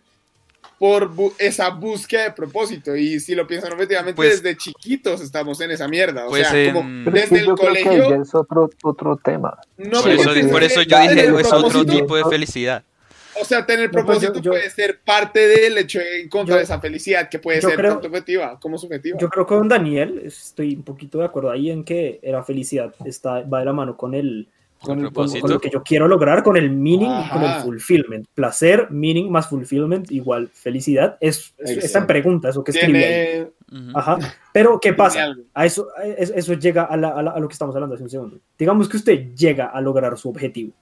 [0.80, 2.96] por bu- esa búsqueda de propósito.
[2.96, 6.26] Y si lo piensan objetivamente, Pues- desde chiquitos estamos en esa mierda.
[6.26, 8.70] O Pues sea, en- como desde el yo creo que ahí colegio, ya es otro,
[8.84, 9.58] otro tema.
[9.78, 12.84] no Por me eso, por eso yo dije, es otro tipo de felicidad.
[13.42, 16.60] O sea, tener No, pues, propósito yo- yo- puede ser parte del hecho de encontrar
[16.60, 19.18] yo- esa felicidad, que puede ser creo- tanto objetiva como subjetiva.
[19.20, 22.94] Yo creo que con Daniel estoy un poquito de acuerdo ahí en que la felicidad
[23.06, 24.48] está, va de la mano con el
[24.82, 27.62] con, el- con- lo que yo quiero lograr, con el meaning y con el Ajá.
[27.62, 28.28] fulfillment.
[28.34, 31.16] Placer, meaning más fulfillment igual felicidad.
[31.22, 33.48] Es, es- está en pregunta, eso que escribí ahí.
[33.70, 33.92] Tiene.
[33.96, 34.18] Ajá.
[34.52, 35.34] Pero, ¿qué pasa?
[35.54, 37.96] A eso, a eso, eso llega a, la- a la- a lo que estamos hablando
[37.96, 38.40] hace un segundo.
[38.60, 40.74] Digamos que usted llega a lograr su objetivo.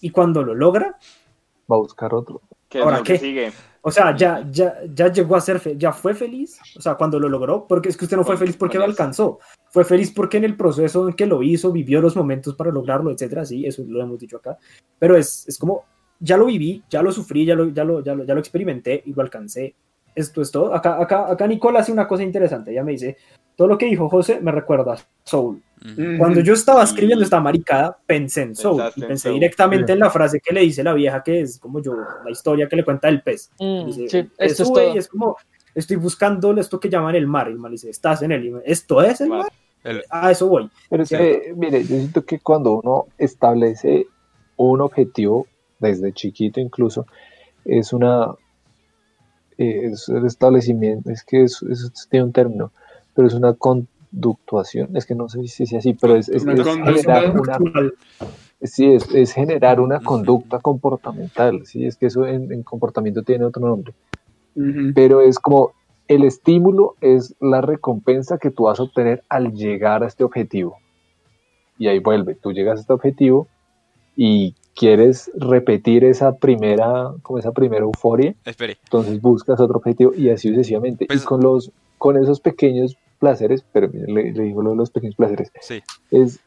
[0.00, 0.96] Y cuando lo logra,
[1.72, 2.42] Va a buscar otro.
[2.68, 3.18] ¿Qué es ¿Ahora lo que qué?
[3.18, 3.52] sigue?
[3.80, 7.18] o sea, ya, ya, ya llegó a ser, fe- ya fue feliz, o sea, cuando
[7.18, 9.38] lo logró, porque es que usted no fue feliz porque lo alcanzó,
[9.70, 13.10] fue feliz porque en el proceso en que lo hizo, vivió los momentos para lograrlo,
[13.10, 14.56] etcétera, sí, eso lo hemos dicho acá,
[14.98, 15.84] pero es, es como,
[16.20, 19.02] ya lo viví, ya lo sufrí, ya lo, ya lo, ya lo, ya lo experimenté
[19.04, 19.74] y lo alcancé,
[20.14, 23.16] esto es todo, acá, acá, acá Nicole hace una cosa interesante, ella me dice,
[23.56, 25.62] todo lo que dijo José me recuerda a Soul,
[26.16, 29.34] cuando yo estaba escribiendo esta maricada, pensé en Soul Pensaste y en pensé Soul.
[29.34, 32.68] directamente en la frase que le dice la vieja, que es como yo, la historia
[32.68, 33.50] que le cuenta el pez.
[33.58, 34.94] Mm, Dice, sí, esto es todo.
[34.94, 35.36] y es como,
[35.74, 37.50] estoy buscando esto que llaman el mar.
[37.50, 38.48] Y man dice, estás en él.
[38.52, 39.46] Me- ¿Esto es el Mar.
[39.82, 40.70] El- A eso voy.
[40.88, 44.06] Pero es que, mire, yo siento que cuando uno establece
[44.56, 45.48] un objetivo,
[45.80, 47.06] desde chiquito incluso,
[47.64, 48.28] es una.
[49.62, 52.72] Eh, es el establecimiento, es que es, es- tiene un término,
[53.14, 56.54] pero es una conductuación, es que no sé si es así, pero es, es- Una
[56.62, 56.66] es
[57.04, 57.58] generar una,
[58.62, 63.44] sí, es, es generar una conducta comportamental, sí, es que eso en, en comportamiento tiene
[63.44, 63.92] otro nombre.
[64.94, 65.72] Pero es como
[66.08, 70.76] el estímulo es la recompensa que tú vas a obtener al llegar a este objetivo.
[71.78, 73.48] Y ahí vuelve, tú llegas a este objetivo
[74.14, 80.30] y quieres repetir esa primera, como esa primera euforia, Espere, entonces buscas otro objetivo y
[80.30, 81.06] así sucesivamente.
[81.06, 84.90] Pues- y con los, con esos pequeños placeres, pero le, le digo lo de los
[84.90, 85.82] pequeños placeres, sí.
[86.10, 86.40] es,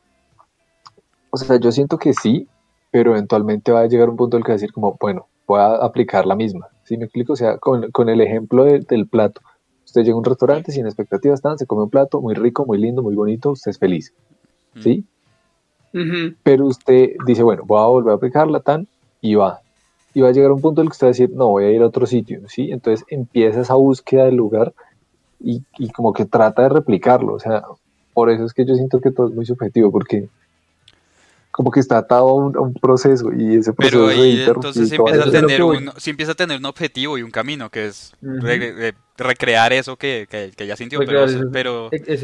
[1.30, 2.48] o sea, yo siento que sí,
[2.92, 5.28] pero eventualmente va a llegar un punto en el que va a decir como, bueno,
[5.48, 6.68] voy a aplicar la misma.
[6.84, 7.34] ¿Sí me explico?
[7.34, 9.42] O sea, con, con el ejemplo de- del plato.
[9.86, 12.78] Usted llega a un restaurante sin expectativas, tan, se come un plato muy rico, muy
[12.78, 14.14] lindo, muy bonito, usted es feliz.
[14.82, 15.06] ¿Sí?
[16.44, 18.88] Pero usted dice, bueno, voy a volver a aplicarla tan
[19.22, 19.62] y va.
[20.14, 21.66] Y va a llegar un punto en el que usted va a decir, no, voy
[21.66, 22.72] a ir a otro sitio, ¿sí?
[22.72, 24.74] Entonces empieza esa búsqueda del lugar
[25.40, 27.34] y, y como que trata de replicarlo.
[27.34, 27.64] O sea,
[28.14, 30.28] por eso es que yo siento que todo es muy subjetivo, porque
[31.56, 34.90] como que está atado a un, a un proceso y ese proceso Pero ahí entonces
[34.90, 37.86] todo empieza a tener un, sí empieza a tener un objetivo y un camino que
[37.86, 38.42] es Ujú.
[38.42, 42.20] re- re- recrear eso que, que, que ya sintió, Recrear pero, pero E-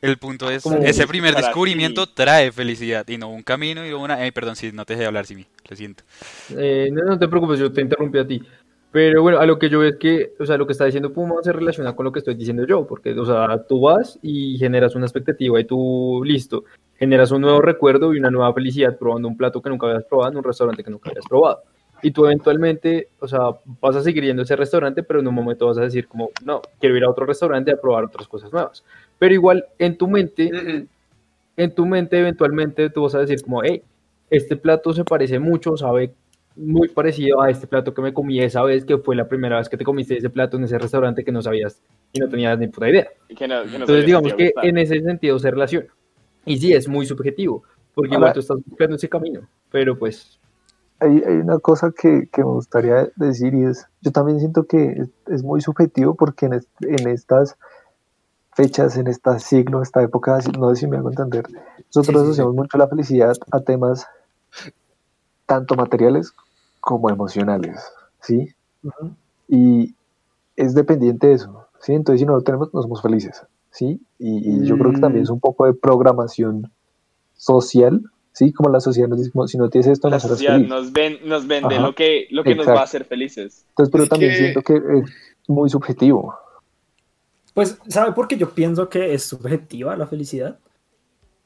[0.00, 2.12] el punto es Como- ese primer descubrimiento ti.
[2.14, 5.26] trae felicidad y no un camino y una, eh, perdón, si no te dejé hablar,
[5.26, 6.04] Simi, lo siento.
[6.56, 8.40] Eh, no, no te preocupes, yo te interrumpí a ti.
[8.92, 11.14] Pero bueno, a lo que yo veo es que, o sea, lo que está diciendo
[11.14, 14.58] Puma se relaciona con lo que estoy diciendo yo, porque, o sea, tú vas y
[14.58, 16.64] generas una expectativa y tú, listo,
[16.96, 20.32] generas un nuevo recuerdo y una nueva felicidad probando un plato que nunca habías probado
[20.32, 21.62] en un restaurante que nunca habías probado.
[22.02, 23.40] Y tú eventualmente, o sea,
[23.80, 26.28] vas a seguir yendo a ese restaurante, pero en un momento vas a decir como,
[26.44, 28.84] no, quiero ir a otro restaurante a probar otras cosas nuevas.
[29.18, 30.50] Pero igual en tu mente,
[31.56, 33.82] en tu mente eventualmente tú vas a decir como, hey,
[34.28, 36.12] este plato se parece mucho, sabe
[36.56, 39.68] muy parecido a este plato que me comí esa vez, que fue la primera vez
[39.68, 41.80] que te comiste ese plato en ese restaurante que no sabías
[42.12, 43.08] y no tenías ni puta idea.
[43.28, 45.86] Y que no- que no Entonces digamos que en ese sentido se relaciona.
[46.44, 47.62] Y sí, es muy subjetivo,
[47.94, 49.40] porque Ahora- igual tú estás buscando ese camino,
[49.70, 50.38] pero pues
[51.00, 54.92] Hay, hay una cosa que, que me gustaría decir y es, yo también siento que
[54.92, 57.56] es, es muy subjetivo porque en, est- en estas
[58.54, 62.18] fechas, en este siglo, esta época, no sé si me hago entender, nosotros Sí, sí,
[62.24, 64.06] asociamos mucho la felicidad a temas
[65.46, 66.32] tanto materiales
[66.80, 67.80] como emocionales,
[68.20, 68.54] ¿sí?
[68.82, 69.14] Ujú.
[69.48, 69.94] Y
[70.56, 71.92] es dependiente de eso, ¿sí?
[71.94, 74.00] Entonces si no lo tenemos, no somos felices, ¿sí?
[74.18, 76.70] Y, y yo creo que también es un poco de programación
[77.34, 78.52] social, ¿sí?
[78.52, 80.68] Como la sociedad nos dice, como, si no tienes esto, no La serás sociedad feliz.
[80.68, 81.86] nos, ven, nos vende Ajá.
[81.86, 83.64] lo que, lo que nos va a hacer felices.
[83.70, 85.10] Entonces, pero Es también que- siento que es
[85.48, 86.34] muy subjetivo.
[87.54, 90.58] Pues, ¿sabe por qué yo pienso que es subjetiva la felicidad?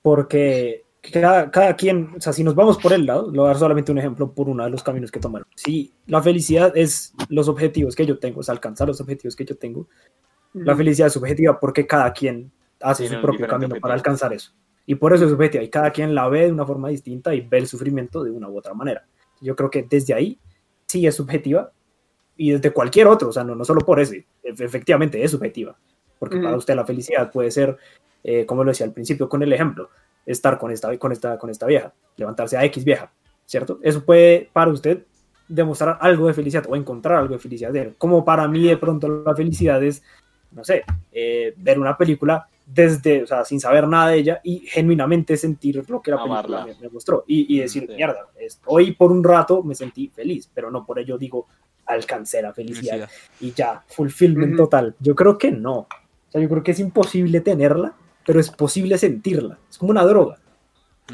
[0.03, 3.49] Porque cada, cada quien, o sea, si nos vamos por el lado, le voy a
[3.49, 5.47] dar solamente un ejemplo por uno de los caminos que tomaron.
[5.55, 9.57] Si la felicidad es los objetivos que yo tengo, es alcanzar los objetivos que yo
[9.57, 9.89] tengo,
[10.53, 12.51] la felicidad es subjetiva porque cada quien
[12.81, 14.53] hace Tiene su propio camino para alcanzar eso.
[14.87, 15.63] Y por eso es subjetiva.
[15.63, 18.49] Y cada quien la ve de una forma distinta y ve el sufrimiento de una
[18.49, 19.05] u otra manera.
[19.41, 20.39] Yo creo que desde ahí
[20.87, 21.73] sí es subjetiva
[22.37, 25.77] y desde cualquier otro, o sea, no, no solo por ese, efe- efectivamente es subjetiva.
[26.19, 27.77] Porque para usted la felicidad puede ser,
[28.25, 29.91] eh, como lo decía al principio con el ejemplo,
[30.27, 33.11] estar con esta, con, esta, con esta vieja, levantarse a X vieja,
[33.47, 33.79] ¿cierto?
[33.83, 35.05] Eso puede para usted
[35.49, 37.95] demostrar algo de felicidad o encontrar algo de felicidad de él.
[37.97, 40.03] Como para mí de pronto la felicidad es,
[40.51, 44.59] no sé, eh, ver una película desde, o sea, sin saber nada de ella y
[44.66, 46.66] genuinamente sentir lo que la película Amarla.
[46.66, 47.95] me, me mostró y, y decir, Sí.
[47.95, 48.27] mierda,
[48.64, 51.47] hoy por un rato me sentí feliz, pero no por ello digo,
[51.87, 53.11] alcancé la felicidad Felicidad.
[53.41, 54.97] y ya, fulfillment total.
[54.99, 55.74] Yo creo que no.
[55.79, 55.89] O
[56.33, 57.95] sea, yo creo que es imposible tenerla,
[58.27, 59.59] pero es posible sentirla.
[59.70, 60.39] Es como una droga.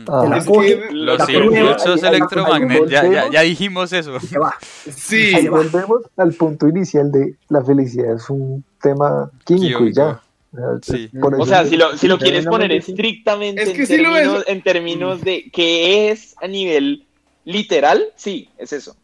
[0.09, 4.17] Ah, la coge, que Los la impulsos electromagnéticos, ya, ya, ya dijimos eso.
[4.17, 4.55] y se va.
[4.91, 10.23] Sí, Ahí volvemos al punto inicial de la felicidad es un tema químico y ya.
[10.53, 11.11] O sea, Sí.
[11.23, 15.21] O si lo, si lo quieres poner estrictamente Es en, que sí términos, en términos
[15.23, 17.05] de qué es a nivel
[17.45, 18.97] literal, sí, es eso.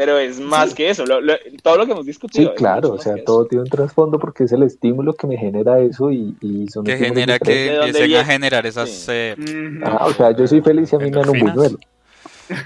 [0.00, 0.76] Pero es más Sí.
[0.76, 1.04] que eso.
[1.04, 2.50] lo- lo- todo lo que hemos Sí, discutido.
[2.52, 3.48] es claro, o sea, todo eso.
[3.50, 6.96] tiene un trasfondo porque es el estímulo que me genera eso y, y son Que
[6.96, 7.70] genera que diferentes.
[7.70, 8.88] ¿De dónde empiecen a generar esas...
[8.90, 9.06] Sí.
[9.12, 9.36] eh.
[9.84, 11.78] Ah, o sea, yo soy feliz y a mí me dan un buñuelo.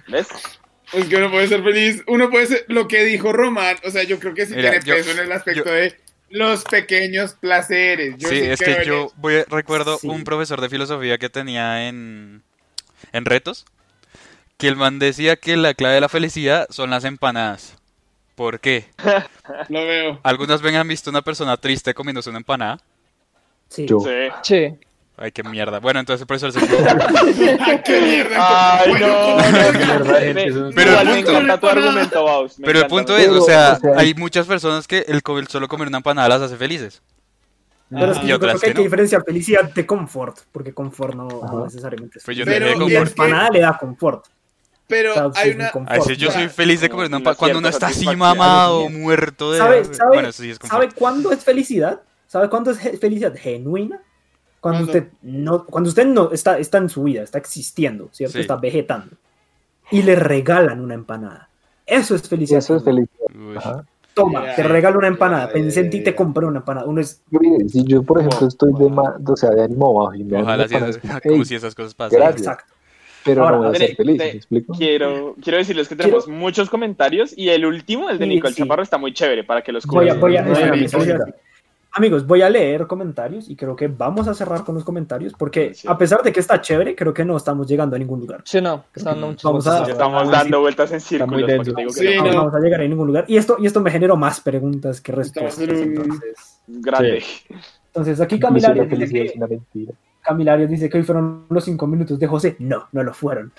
[0.09, 0.29] ¿Ves?
[0.93, 4.05] Es que uno puede ser feliz, uno puede ser lo que dijo Román, o sea,
[4.05, 5.95] yo creo que sí Mira, tiene yo- peso en el aspecto yo- de
[6.31, 8.15] los pequeños placeres.
[8.19, 10.07] Yo sí, es que yo voy, recuerdo Sí.
[10.09, 12.43] un profesor de filosofía que tenía en,
[13.13, 13.67] en retos,
[14.57, 17.77] que el man decía que la clave de la felicidad son las empanadas.
[18.35, 18.87] ¿Por qué?
[19.69, 20.21] lo veo.
[20.23, 22.79] ¿Algunas ven han visto una persona triste comiéndose una empanada?
[23.69, 23.87] Sí.
[23.87, 23.99] Yo.
[24.01, 24.11] Sí.
[24.43, 24.75] Sí.
[25.17, 25.79] Ay, qué mierda.
[25.79, 26.59] Bueno, entonces el profesor se.
[27.61, 28.81] Ay, qué mierda.
[28.81, 32.59] Ay, no, Pero igual el me punto- encanta tu argumento, Baus.
[32.59, 35.99] me Pero el punto es, o sea, hay muchas personas que el solo comer una
[35.99, 37.01] empanada las hace felices.
[37.91, 41.15] Pero es que Y yo creo que hay que diferenciar felicidad de confort, porque confort
[41.15, 41.29] no,
[41.65, 44.25] necesariamente es Pues yo Pero- que- empanada le da confort.
[44.87, 45.71] Pero O sea, sí hay una.
[45.71, 45.93] confort.
[45.93, 49.53] Ay, sí, yo soy feliz de comer una empanada cuando uno está así mamado, muerto
[49.53, 49.59] de...
[49.59, 52.01] ¿Sabe, sabe, Bueno, eso sí es ¿Sabe cuándo es felicidad?
[52.27, 54.01] ¿Sabe cuándo es felicidad genuina?
[54.61, 58.35] Cuando usted no, cuando usted no está, está en su vida, está existiendo, ¿cierto?
[58.35, 58.41] Sí.
[58.41, 59.17] Está vegetando.
[59.91, 61.49] Y le regalan una empanada.
[61.87, 62.59] Eso es felicidad.
[62.61, 63.85] Eso es felicidad.
[64.15, 65.49] Toma, Ya, te regalo una empanada.
[65.49, 66.05] ya, Pensé en ti, ya.
[66.05, 66.87] te compré una empanada.
[66.87, 67.21] Uno es
[67.69, 68.49] si yo, por ejemplo, Wow.
[68.49, 70.97] estoy de, ma- o sea, de ánimo bajo y me Ojalá una sí, empanada, es-
[70.97, 72.19] es como, como "Ey, si esas cosas pasan.
[72.21, 72.41] gracias.
[72.43, 72.74] exacto.
[73.25, 74.75] Pero Ahora, no voy a ser feliz, te- ¿me explico?
[74.77, 78.63] Quiero, quiero decirles que tenemos muchos comentarios y el último, el de Sí, Nicole sí.
[78.63, 81.33] Chaparro, está muy chévere para que los Voy a, voy a- espérame.
[81.97, 85.75] Amigos, voy a leer comentarios y creo que vamos a cerrar con los comentarios porque
[85.75, 85.87] Sí.
[85.89, 88.43] a pesar de que está chévere, creo que no estamos llegando a ningún lugar.
[88.45, 88.85] Sí, no.
[88.93, 89.89] Están dando muchos Vamos a-.
[89.89, 91.47] Estamos dando vueltas en círculos.
[91.47, 92.25] digo que Sí, no.
[92.25, 92.39] no no.
[92.39, 93.27] vamos a llegar a ningún lugar.
[93.29, 95.69] Y esto, y esto me generó más preguntas que Estamos respuestas.
[95.79, 97.23] Entonces, Grande.
[97.87, 99.93] entonces aquí Incluso la Camilarios dice, que, una mentira.
[100.25, 102.57] Camilarios dice que hoy fueron los cinco minutos de José.
[102.59, 103.53] No, no lo fueron.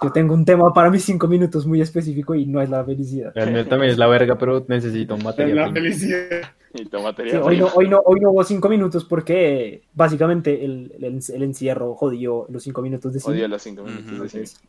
[0.00, 3.32] Yo tengo un tema para mis cinco minutos muy específico y no es la felicidad.
[3.34, 5.56] El mío también es la verga, pero necesito un Es material.
[5.56, 6.42] la felicidad.
[6.72, 6.86] Sí,
[7.42, 11.94] hoy, no, hoy, no, hoy no hubo cinco minutos porque básicamente el, el, el encierro
[11.94, 13.34] jodió los cinco minutos de cine.
[13.34, 14.60] Odio los cinco minutos de cine.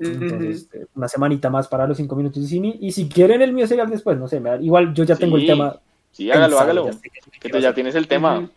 [0.00, 2.76] Entonces, eh, una semanita más para los cinco minutos de cine.
[2.80, 5.78] Y si quieren el mío serial después, no sé, igual yo ya tengo el tema.
[6.10, 6.98] Sí, hágalo, pensado, hágalo.
[7.40, 8.50] Que tú ya tienes el tema.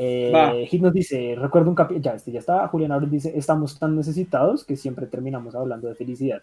[0.00, 0.66] Eh.
[0.70, 3.96] Hit nos dice, recuerdo un capítulo, ya, este ya está, Julián Abril dice, estamos tan
[3.96, 6.40] necesitados que siempre terminamos hablando de felicidad.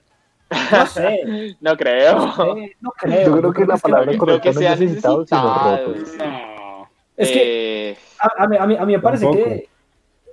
[0.72, 2.16] No sé, No creo.
[2.18, 3.26] no, sé, no creo.
[3.28, 5.88] Yo creo que la es palabra creo correcta que no es necesitados, sino necesitados.
[5.88, 6.18] rotos.
[6.18, 6.90] No.
[7.18, 9.46] Es que Eh, a, a mí, a mí- a mí me parece Tampoco.
[9.46, 9.70] que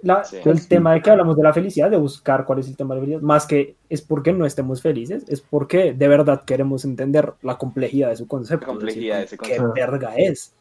[0.02, 0.36] la- Sí.
[0.44, 0.68] el Sí.
[0.68, 3.04] tema de que hablamos de la felicidad, de buscar cuál es el tema de la
[3.04, 7.56] felicidad, más que es porque no estemos felices, es porque de verdad queremos entender la
[7.56, 8.66] complejidad de su concepto.
[8.66, 9.72] La complejidad de ese ¿Qué concepto.
[9.74, 10.54] verga es?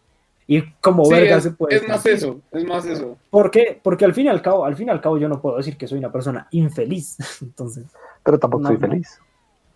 [0.54, 1.76] Y como Sí, verga es, se puede.
[1.78, 3.18] es más eso, es más eso.
[3.30, 3.80] ¿Por qué?
[3.82, 5.78] Porque al fin y al cabo, al fin y al cabo yo no puedo decir
[5.78, 7.16] que soy una persona infeliz.
[7.42, 7.86] Entonces,
[8.24, 8.88] Pero tampoco No, soy no.
[8.88, 9.20] feliz.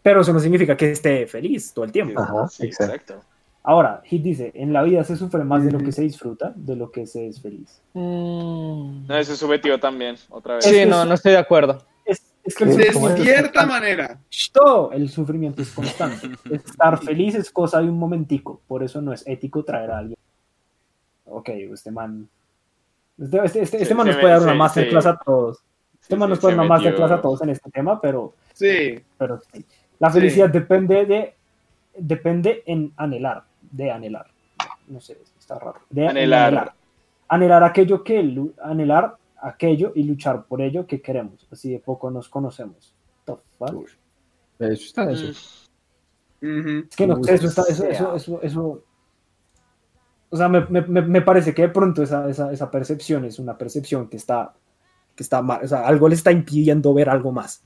[0.04, 2.20] pero eso no significa que esté feliz todo el tiempo.
[2.22, 3.14] Ajá, Sí, exacto.
[3.14, 3.28] exacto.
[3.64, 6.76] Ahora, Hit dice, en la vida se sufre más de lo que se disfruta, de
[6.76, 7.82] lo que se es feliz.
[7.94, 9.08] Mm.
[9.08, 10.66] No, eso es subjetivo también, otra vez.
[10.66, 11.80] Sí, Es- no, no estoy de acuerdo.
[12.06, 14.20] Es, es que De es cierta manera.
[14.54, 16.30] Todo el sufrimiento es constante.
[16.52, 20.18] Estar feliz es cosa de un momentico, por eso no es ético traer a alguien.
[21.26, 22.28] Ok, este man...
[23.18, 25.64] Este, este, este- este man nos me- puede dar una masterclass a todos.
[26.02, 29.00] Este man nos puede dar una masterclass a todos en este tema, pero Sí.
[29.18, 29.66] pero sí.
[30.00, 30.20] La Sí.
[30.20, 31.34] felicidad depende de
[31.98, 34.28] depende en anhelar, de anhelar.
[34.88, 35.80] No sé, está raro.
[35.90, 36.48] De Anhelar.
[36.48, 36.74] anhelar.
[37.30, 38.20] Anhelar aquello que
[38.62, 41.48] anhelar aquello y luchar por ello que queremos.
[41.52, 42.94] Así de poco nos conocemos.
[43.26, 43.88] The fuck?
[44.60, 45.28] Eso está eso.
[46.42, 46.80] Mm.
[46.90, 48.84] Es que no, eso está, eso, eso, eso, eso-
[50.30, 53.58] o sea, me, me, me- parece que de pronto esa, esa, esa percepción es una
[53.58, 54.54] percepción que está,
[55.16, 57.64] que está mal, o sea, algo le está impidiendo ver algo más.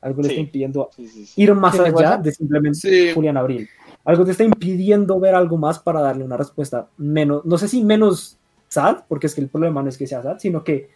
[0.00, 0.34] Algo le Sí.
[0.34, 1.42] está impidiendo Sí, sí, sí.
[1.42, 3.12] ir más allá de simplemente Sí.
[3.14, 3.68] Julián Abril.
[4.04, 7.84] Algo te está impidiendo ver algo más para darle una respuesta menos, no sé si
[7.84, 8.36] menos
[8.68, 10.90] sad, porque es que el problema no es que sea sad, sino que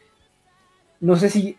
[1.01, 1.57] no sé si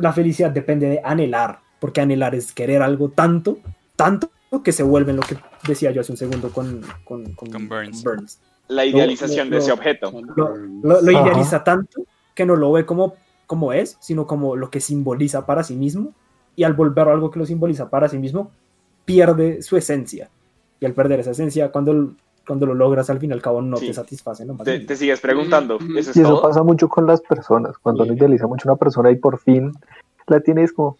[0.00, 3.58] la felicidad depende de anhelar, porque anhelar es querer algo tanto,
[3.96, 4.30] tanto
[4.64, 7.68] que se vuelve en lo que decía yo hace un segundo con, con, con- Con
[7.68, 8.02] Burns.
[8.02, 8.26] con
[8.68, 10.12] La idealización no, de ese objeto.
[10.36, 12.02] Lo, lo- lo idealiza tanto
[12.34, 13.14] que no lo ve como,
[13.46, 16.12] como es, sino como lo que simboliza para sí mismo,
[16.56, 18.50] y al volverlo algo que lo simboliza para sí mismo,
[19.04, 20.30] pierde su esencia.
[20.80, 22.14] Y al perder esa esencia, cuando,
[22.46, 23.86] cuando lo logras, al fin y al cabo no Sí.
[23.88, 24.44] te satisface.
[24.46, 24.56] ¿no?
[24.56, 25.78] Te, te sigues preguntando.
[25.78, 26.42] Mm, ¿Eso es Y eso todo?
[26.42, 27.76] pasa mucho con las personas.
[27.78, 29.72] Cuando uno idealiza mucho a una persona y por fin
[30.28, 30.96] la tienes como,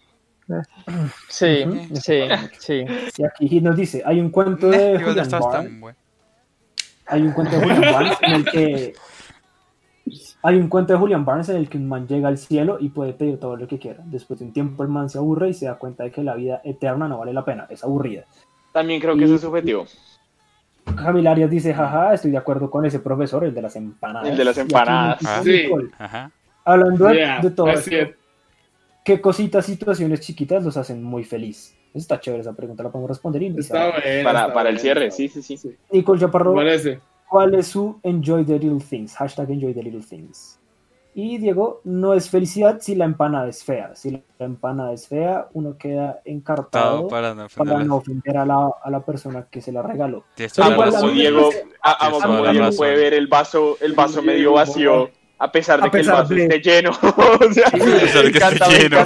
[1.29, 2.19] Sí, sí,
[2.59, 2.85] sí.
[3.17, 5.97] Y aquí nos dice, hay un cuento de Julian Barnes, tan bueno.
[7.05, 8.93] Hay un cuento de Julian Barnes en el que
[10.41, 12.89] hay un cuento de Julian Barnes en el que un man llega al cielo y
[12.89, 14.03] puede pedir todo lo que quiera.
[14.05, 16.35] Después de un tiempo el man se aburre y se da cuenta de que la
[16.35, 18.25] vida eterna no vale la pena, es aburrida.
[18.73, 19.85] También creo que eso es subjetivo.
[20.95, 24.29] Camila Arias dice, jaja, estoy de acuerdo con ese profesor, el de las empanadas.
[24.29, 25.19] El de las empanadas.
[25.25, 25.41] Ah.
[25.43, 25.69] Sí.
[25.97, 26.31] Ajá.
[26.65, 28.09] Hablando de, Yeah, de todo esto, es.
[29.03, 31.75] ¿Qué cositas, situaciones chiquitas los hacen muy feliz?
[31.93, 33.43] Está chévere esa pregunta, la podemos responder.
[33.43, 34.01] y Está bueno.
[34.23, 35.75] Para, está para el bueno, cierre, está sí, sí, sí.
[35.91, 36.53] Nicole Chaparro.
[37.29, 39.15] ¿cuál es su enjoy the little things?
[39.15, 40.59] Hashtag enjoy the little things.
[41.15, 43.95] Y Diego, no es felicidad si la empanada es fea.
[43.95, 48.69] Si la empanada es fea, uno queda encartado para no para no ofender a la,
[48.83, 50.23] a la persona que se la regaló.
[50.57, 51.09] Amo.
[51.11, 51.49] Diego,
[51.81, 55.11] amo Diego puede ver el vaso, el vaso medio vacío,
[55.43, 56.91] a pesar de A que el vaso de- esté lleno.
[57.01, 58.97] o sea, A pesar de que esté lleno.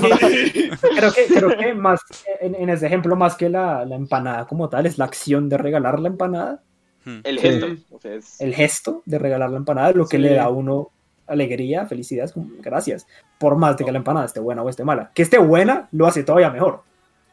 [0.97, 1.99] Creo que, creo que más,
[2.41, 5.57] en, en ese ejemplo, más que la, la empanada como tal, es la acción de
[5.57, 6.61] regalar la empanada,
[7.05, 7.21] Hmm.
[7.23, 7.47] El Sí.
[7.47, 7.67] gesto.
[7.95, 10.23] o sea, es- el gesto de regalar la empanada, lo que Sí.
[10.23, 10.89] le da a uno
[11.25, 12.29] alegría, felicidad,
[12.59, 13.07] gracias,
[13.37, 15.11] por más de que la empanada esté buena o esté mala.
[15.15, 16.81] Que esté buena lo hace todavía mejor.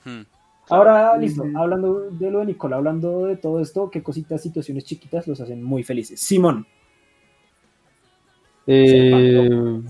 [0.05, 0.23] Hmm.
[0.71, 5.27] Ahora, listo, hablando de lo de Nicola, hablando de todo esto, qué cositas, situaciones chiquitas
[5.27, 6.21] los hacen muy felices.
[6.21, 6.67] Simón,
[8.67, 9.81] Eh,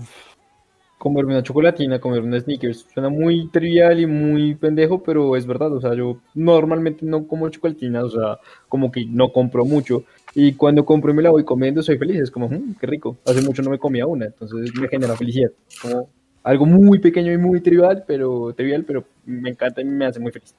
[0.97, 2.85] comerme una chocolatina, comerme una sneakers.
[2.93, 5.71] Suena muy trivial y muy pendejo, pero es verdad.
[5.73, 10.03] O sea, yo normalmente no como chocolatinas, o sea, como que no compro mucho.
[10.33, 12.19] Y cuando compro y me la voy comiendo, soy feliz.
[12.21, 13.17] Es como, "Mm, qué rico.
[13.25, 15.51] Hace mucho no me comía una, entonces me genera felicidad.
[15.81, 16.09] Como
[16.43, 20.31] algo muy pequeño y muy trivial, pero trivial, pero me encanta y me hace muy
[20.31, 20.53] feliz.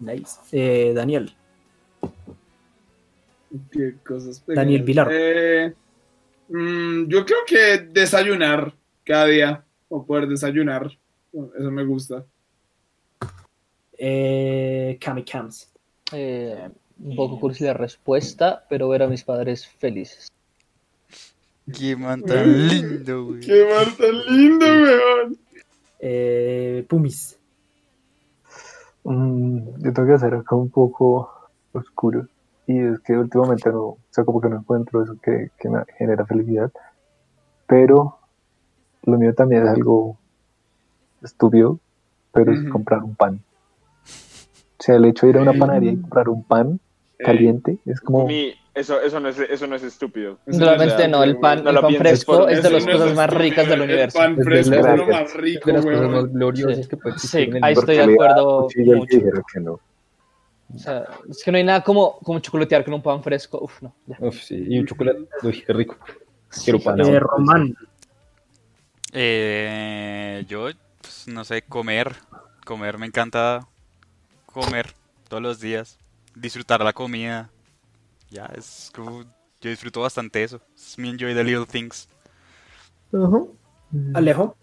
[0.00, 0.38] nice.
[0.52, 1.32] Eh, Daniel,
[3.70, 4.82] Qué cosas Daniel.
[4.82, 5.08] Vilar.
[5.12, 5.74] Eh,
[6.52, 8.74] mm, yo creo que desayunar
[9.04, 10.86] cada día, o poder desayunar,
[11.32, 12.24] eso me gusta.
[13.98, 15.68] eh, Cami Cams,
[16.12, 20.28] Eh, un poco cursi la respuesta, pero ver a mis padres felices.
[21.72, 23.40] Qué man tan lindo, güey.
[23.40, 25.38] ¡Qué mar tan lindo, weón!
[26.00, 27.38] eh, Pumis,
[29.04, 31.30] mm, yo tengo que hacer acá un poco
[31.72, 32.28] oscuro.
[32.66, 35.82] Y es que últimamente no, o sea, como que no encuentro eso que, que me
[35.98, 36.70] genera felicidad.
[37.66, 38.18] Pero
[39.02, 40.16] lo mío también es algo
[41.22, 41.78] estúpido,
[42.32, 42.70] pero es Ujú.
[42.70, 43.40] comprar un pan.
[44.04, 46.80] O sea, el hecho de ir a una panadería y comprar un pan
[47.18, 48.26] caliente es como...
[48.26, 50.38] Mi- eso, eso, no es, eso no es estúpido.
[50.46, 52.98] Realmente es no, el pan, no el lo pan fresco es de las no es
[52.98, 54.18] cosas más ricas del el universo.
[54.18, 55.08] pan Es de fresco es lo gracias.
[55.08, 56.88] más rico, De las cosas más gloriosas Sí.
[56.88, 59.18] que puede existir Sí, en el ahí estoy de acuerdo mucho.
[59.52, 59.78] que no.
[60.74, 63.60] O sea, es que no hay nada como, como chocolatear con un pan fresco.
[63.62, 63.94] Uf, no.
[64.06, 64.16] ya.
[64.20, 65.96] Uf, sí, y un chocolate, uy, qué rico.
[66.64, 67.00] Quiero pan.
[67.00, 67.18] eh.
[67.20, 67.74] Román,
[69.12, 70.68] Eh, yo,
[71.00, 72.14] pues, no sé, comer.
[72.64, 73.66] Comer, me encanta
[74.46, 74.92] comer
[75.28, 75.98] todos los días.
[76.34, 77.50] Disfrutar la comida.
[78.30, 79.24] Ya, es como
[79.60, 80.60] Yo disfruto bastante eso.
[80.74, 82.08] Es mi enjoy the little things.
[83.12, 83.42] Ajá.
[84.14, 84.56] Alejo,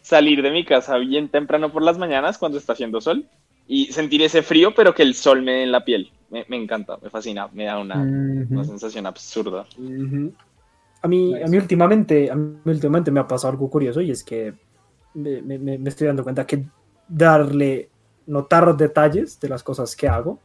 [0.00, 3.28] Salir de mi casa bien temprano por las mañanas cuando está haciendo sol
[3.66, 6.12] y sentir ese frío, pero que el sol me dé en la piel.
[6.28, 8.10] Me, me encanta, me fascina, me da una,
[8.52, 8.64] una Ujú.
[8.64, 9.66] sensación absurda.
[11.02, 14.24] a mí, a mí últimamente, a mí últimamente me ha pasado algo curioso y es
[14.24, 14.54] que
[15.14, 16.66] me, me- me- me estoy dando cuenta que
[17.08, 17.90] darle,
[18.26, 20.40] notar detalles de las cosas que hago,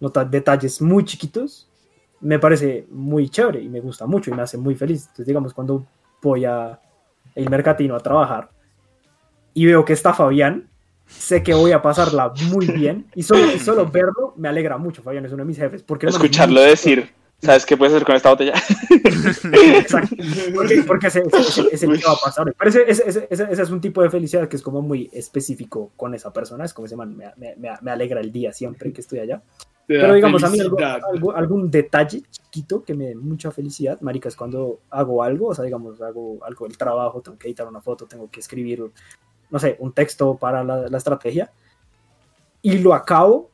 [0.00, 1.70] notar detalles muy chiquitos,
[2.20, 5.02] me parece muy chévere y me gusta mucho y me hace muy feliz.
[5.04, 5.86] Entonces, digamos, cuando
[6.22, 6.80] voy a
[7.34, 8.50] el mercatino a trabajar
[9.54, 10.71] y veo que está Fabián,
[11.06, 15.02] sé que voy a pasarla muy bien y solo, y solo verlo me alegra mucho.
[15.02, 15.82] Fabián es uno de mis jefes.
[15.82, 18.54] Porque el Escucharlo muy- decir, ¿sabes qué puedes hacer con esta botella?
[19.52, 20.16] Exacto.
[20.54, 22.54] Porque, porque ese, ese- ese- ese que va a pasar.
[22.56, 25.10] Pero ese, ese- ese- ese- ese es un tipo de felicidad que es como muy
[25.12, 26.64] específico con esa persona.
[26.64, 29.42] Es como ese man, me, me- me- alegra el día siempre que estoy allá.
[29.86, 31.00] Pero digamos, a mí algo- felicidad.
[31.12, 35.54] algo- algún detalle chiquito que me dé mucha felicidad, marica, es cuando hago algo, o
[35.54, 38.84] sea, digamos, hago algo del trabajo, tengo que editar una foto, tengo que escribir,
[39.52, 41.52] no sé, un texto para la, la estrategia,
[42.62, 43.50] y lo acabo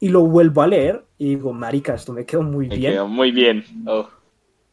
[0.00, 2.92] y lo vuelvo a leer y digo, marica, esto me quedó muy Me bien.
[2.92, 3.64] quedó muy bien.
[3.86, 4.08] Oh.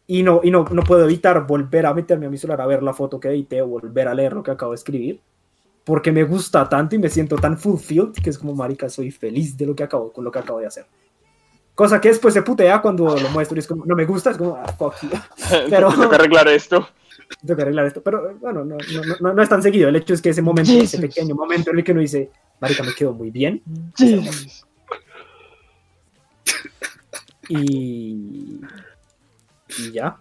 [0.08, 2.84] Y no, y no, no puedo evitar volver a meterme a mi celular a ver
[2.84, 5.20] la foto que edité o volver a leer lo que acabo de escribir.
[5.84, 9.56] Porque me gusta tanto y me siento tan fulfilled que es como, marica, soy feliz
[9.58, 10.86] de lo que acabo, con lo que acabo de hacer.
[11.74, 14.38] Cosa que después se putea cuando lo muestro y es como, no me gusta, es
[14.38, 15.10] como, ah, fuck you,
[15.70, 16.88] Pero- Tengo que arreglar esto.
[17.42, 18.02] Tengo que arreglar esto.
[18.04, 19.90] Pero eh, bueno, no, no, no, no es tan seguido.
[19.90, 21.02] El hecho es que ese momento, ese Jesus.
[21.02, 23.62] pequeño momento en el que uno dice, marica, me quedó muy bien.
[27.48, 28.62] Y...
[29.78, 30.18] Y ya.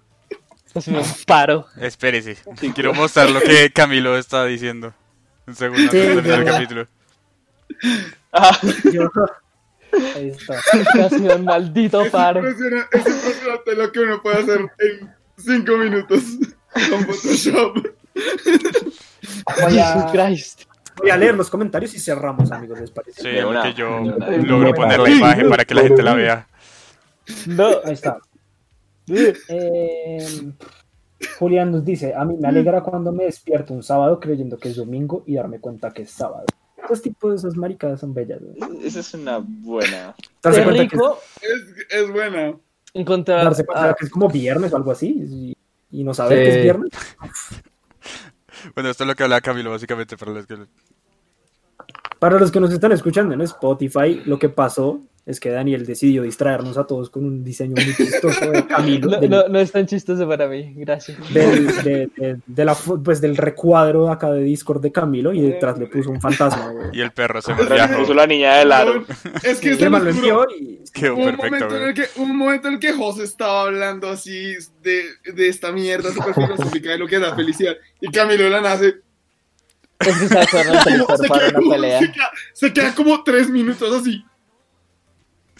[0.73, 1.67] Casi me paro.
[1.81, 2.37] Espérese.
[2.75, 4.93] Quiero mostrar lo que Camilo está diciendo.
[5.47, 6.53] Un segundo antes Sí, de terminar el ya.
[6.53, 6.89] capítulo.
[8.33, 8.59] Ah,
[8.93, 9.11] Yo-
[10.17, 10.57] Ahí está.
[10.93, 12.41] Casi un maldito Es paro.
[12.41, 16.23] impresionante, es impresionante lo que uno puede hacer en cinco minutos
[16.91, 17.77] con Photoshop.
[19.63, 20.63] Voy a, Jesus Christ.
[20.97, 23.23] voy a leer los comentarios y cerramos, amigos, ¿les parece?
[23.23, 23.63] Sí, De una.
[23.63, 24.29] que yo una.
[24.39, 26.49] logro poner la imagen para que la gente la vea.
[27.47, 27.69] No.
[27.85, 28.19] Ahí está.
[29.09, 30.53] Eh,
[31.39, 34.77] Julián nos dice, a mí me alegra cuando me despierto un sábado creyendo que es
[34.77, 36.45] domingo y darme cuenta que es sábado.
[36.83, 38.41] Esos tipos de esas maricadas son bellas.
[38.43, 38.87] güey.
[38.87, 40.15] esa es una buena.
[40.43, 42.55] Darse Es cuenta, que es, rico Es, es buena.
[42.93, 43.45] encontrar.
[43.45, 45.55] darse cuenta ah, que es como viernes o algo así
[46.01, 46.57] y, no saber que Sí.
[46.59, 46.91] es viernes.
[48.75, 50.57] Bueno, esto es lo que hablaba Camilo, básicamente, para los que...
[52.19, 56.23] Para los que nos están escuchando en Spotify, lo que pasó es que Daniel decidió
[56.23, 59.09] distraernos a todos con un diseño muy chistoso de Camilo.
[59.11, 60.75] no, del- no, no es tan chistoso para mí.
[60.77, 61.17] Gracias.
[61.33, 65.79] del, de, de- de la, pues, del recuadro acá de Discord de Camilo y detrás
[65.79, 66.69] le puso un fantasma.
[66.73, 66.89] güey.
[66.93, 67.65] Y el perro se me
[67.97, 69.05] Puso la niña del aro.
[69.43, 72.69] Es que se lo envió y Quedó un perfecto, momento, en el que, un momento
[72.69, 77.07] en el que José estaba hablando así de, de esta mierda súper filosófica de lo
[77.07, 77.75] que da felicidad.
[78.01, 78.97] Y Camilo la nace.
[80.01, 81.99] Es que se Se para queda, una como, pelea.
[81.99, 84.23] se, queda, se queda como tres minutos así.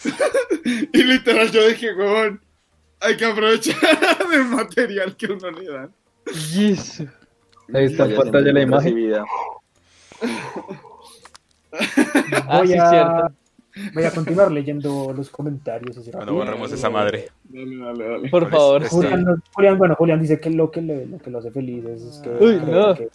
[0.93, 2.41] y literal yo dije, huevón,
[3.01, 3.75] hay que aprovechar
[4.33, 5.89] el material que uno le da.
[6.33, 7.07] Jesus.
[7.73, 9.13] Ahí está en pantalla la imagen.
[12.47, 13.27] Ah, voy, a,
[13.93, 15.97] voy a continuar leyendo los comentarios.
[15.97, 16.45] así Cuando rápido.
[16.45, 17.29] borramos esa madre.
[17.43, 18.29] Dale, dale, dale.
[18.29, 18.83] Por Por favor.
[18.83, 21.83] eso- Julián, Julián, bueno, Julián dice que lo que, le- lo que lo hace feliz
[21.85, 22.95] es, es que, Uy, creer no.
[22.95, 23.09] que,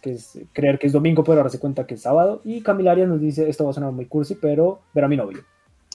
[0.00, 2.40] que es creer que es domingo, pero darse cuenta que es sábado.
[2.44, 5.42] Y Camilaria nos dice, esto va a sonar muy cursi, pero ver a mi novio.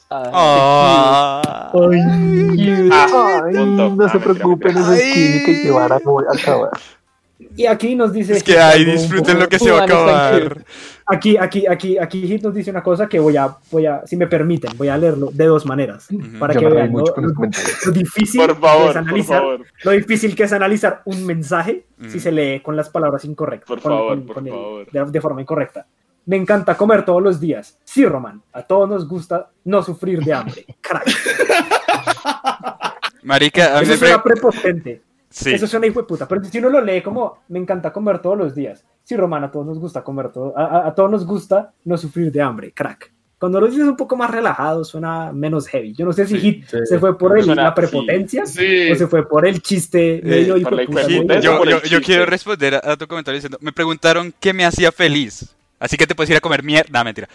[0.10, 1.70] Ah, Ah.
[1.72, 1.98] cute.
[2.92, 6.70] Ah, Ay, no Ah, se mentira, preocupen, es química y que van a acabar.
[7.56, 8.34] Y aquí nos dice...
[8.34, 10.64] Es que ahí disfruten lo que se va a acabar.
[11.06, 14.16] Aquí, aquí, aquí, aquí Hit nos dice una cosa que voy a, voy a, si
[14.18, 16.08] me permiten, voy a leerlo de dos maneras.
[16.12, 16.38] Ujú.
[16.40, 17.86] Para Yo que vean mucho lo, con los lo- comentarios.
[17.86, 19.62] lo difícil Por que es favor, por analizar, favor.
[19.84, 22.20] lo difícil que es analizar un mensaje si Mm.
[22.20, 23.68] se lee con las palabras incorrectas.
[23.68, 24.92] Por con- favor, con- por con el- favor.
[24.92, 25.86] de, de forma incorrecta.
[26.28, 27.80] Me encanta comer todos los días.
[27.84, 30.66] Sí, Román, a todos nos gusta no sufrir de hambre.
[30.82, 31.08] Crack.
[33.24, 35.02] Marica, a mí Eso me suena pre- prepotente.
[35.30, 35.54] Sí.
[35.54, 36.28] Eso suena hijo de puta.
[36.28, 38.86] Pero si uno lo lee como me encanta comer todos los días.
[39.04, 40.58] Sí, Román, a todos nos gusta comer todo.
[40.58, 42.72] A, a- a todos nos gusta no sufrir de hambre.
[42.74, 43.12] Crack.
[43.40, 45.94] Cuando lo dices un poco más relajado, suena menos heavy.
[45.94, 46.78] Yo no sé si Sí, Hit sí.
[46.86, 48.92] se fue por el- Suena- la prepotencia Sí.
[48.92, 51.04] o se fue por el chiste medio hijueputa.
[51.08, 54.66] muy- Eso Yo, yo, quiero responder a, a tu comentario diciendo, me preguntaron qué me
[54.66, 55.54] hacía feliz.
[55.80, 57.04] Así que te puedes ir a comer mierda.
[57.04, 57.28] Mentira.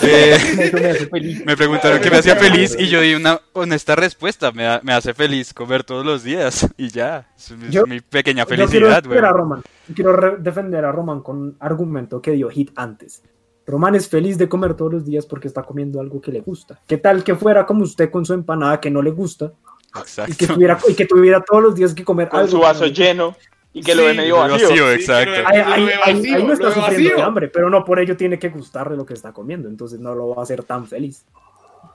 [0.00, 1.42] Eh, Eso me hace feliz.
[1.46, 4.50] me preguntaron qué me hacía feliz y yo di una honesta respuesta.
[4.52, 7.28] Me, ha- me hace feliz comer todos los días y ya.
[7.36, 9.20] Es, es Yo- mi pequeña quiero felicidad, güey.
[9.20, 9.62] Roman.
[9.94, 13.22] Quiero re- defender a Roman con un argumento que dio Hit antes.
[13.66, 16.80] Román es feliz de comer todos los días porque está comiendo algo que le gusta.
[16.86, 19.52] ¿Qué tal que fuera como usted con su empanada que no le gusta
[19.86, 20.46] y que Exacto.
[20.54, 23.36] tuviera, y que tuviera todos los días que comer Con algo su que vaso lleno
[23.74, 24.68] y que lo ve medio vacío.
[24.68, 25.32] vacío, Sí, exacto.
[25.46, 27.98] Ahí, Lo ahí- ve ahí- vacío, ahí no está sufriendo de hambre, pero no por
[28.00, 30.86] ello tiene que gustarle lo que está comiendo, entonces no lo va a hacer tan
[30.86, 31.24] feliz.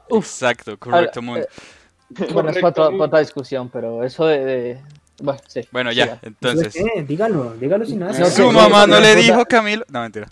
[0.09, 1.39] Exacto, correcto, Moon.
[1.39, 1.47] eh,
[2.32, 3.03] Bueno, es para Correcto.
[3.03, 4.45] otra, discusión, pero eso de...
[4.45, 4.82] de-
[5.21, 5.61] Bueno, sí.
[5.71, 6.19] Bueno, ya, siga.
[6.23, 6.73] entonces.
[6.73, 7.03] ¿Qué?
[7.03, 8.17] Dígalo, dígalo sin nada.
[8.17, 9.84] No, Su mamá no le dijo Camilo.
[9.89, 10.28] No, mentira.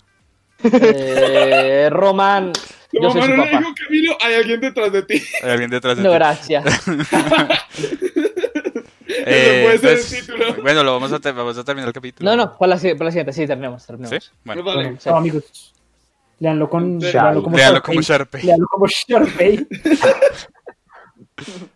[0.64, 2.52] Eh, Román,
[2.92, 5.22] yo soy mamá su no le dijo, Camilo, hay alguien detrás de ti.
[5.42, 6.14] Hay alguien detrás de No, ti.
[6.14, 6.64] gracias.
[9.28, 10.62] Eh, puede ser el entonces, título.
[10.62, 12.30] Bueno, lo vamos a, vamos a terminar el capítulo.
[12.30, 13.86] No, no, para la, para la siguiente, sí, terminemos, ¿Sí?
[13.88, 14.32] terminemos.
[14.44, 14.82] Bueno, Vale.
[14.84, 15.08] Bueno, Sí.
[15.08, 15.74] no, amigos,
[16.38, 17.08] leanlo con, Sí.
[17.12, 17.94] léanlo como léalo Sharpay.
[17.94, 18.42] como Sharpay.
[18.44, 19.66] Léanlo como Sharpay.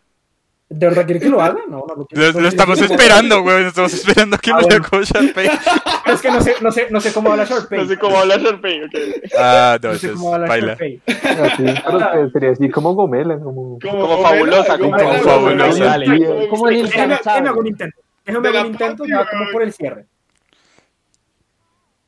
[0.72, 1.58] ¿De verdad quiere que lo haga?
[1.68, 2.30] No, no lo quiero.
[2.32, 3.64] Lo, lo estamos esperando, güey.
[3.66, 4.78] Estamos esperando que Ah, lo bueno.
[4.78, 5.50] lea con Sharpay.
[6.06, 7.78] Es que no sé, no sé, no sé cómo habla Sharpay.
[7.80, 8.84] No sé cómo habla Sharpay.
[8.84, 8.90] ok.
[9.36, 10.66] Ah, no, No sé cómo habla baila.
[10.68, 11.00] Sharpay.
[11.04, 13.78] Pero que sería así como Gomela, como...
[13.80, 15.98] Como fabulosa, como fabulosa.
[16.04, 18.00] Como- Como el Déjame, un intento.
[18.24, 20.06] Déjame hago un intento ya como por el cierre.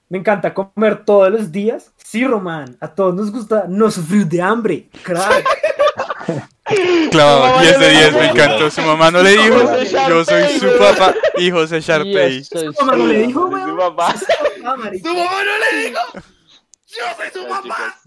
[0.08, 1.92] Me encanta comer todos los días.
[1.96, 2.76] Sí, Román.
[2.80, 4.88] A todos nos gusta no sufrir de hambre.
[5.02, 5.44] Crack.
[7.10, 8.18] Clavado, mamá 10 no de le 10, dijo.
[8.18, 8.70] me encantó.
[8.70, 9.56] Su mamá no le dijo.
[10.08, 12.38] Yo soy su papá y José Y Sharpay.
[12.38, 14.14] eso es- Román no le dijo, Su papá.
[14.78, 15.08] Marica.
[15.08, 16.00] ¡Tu mamá no le dijo!
[16.14, 17.62] ¡Yo soy su mamá!
[17.62, 18.01] chicos,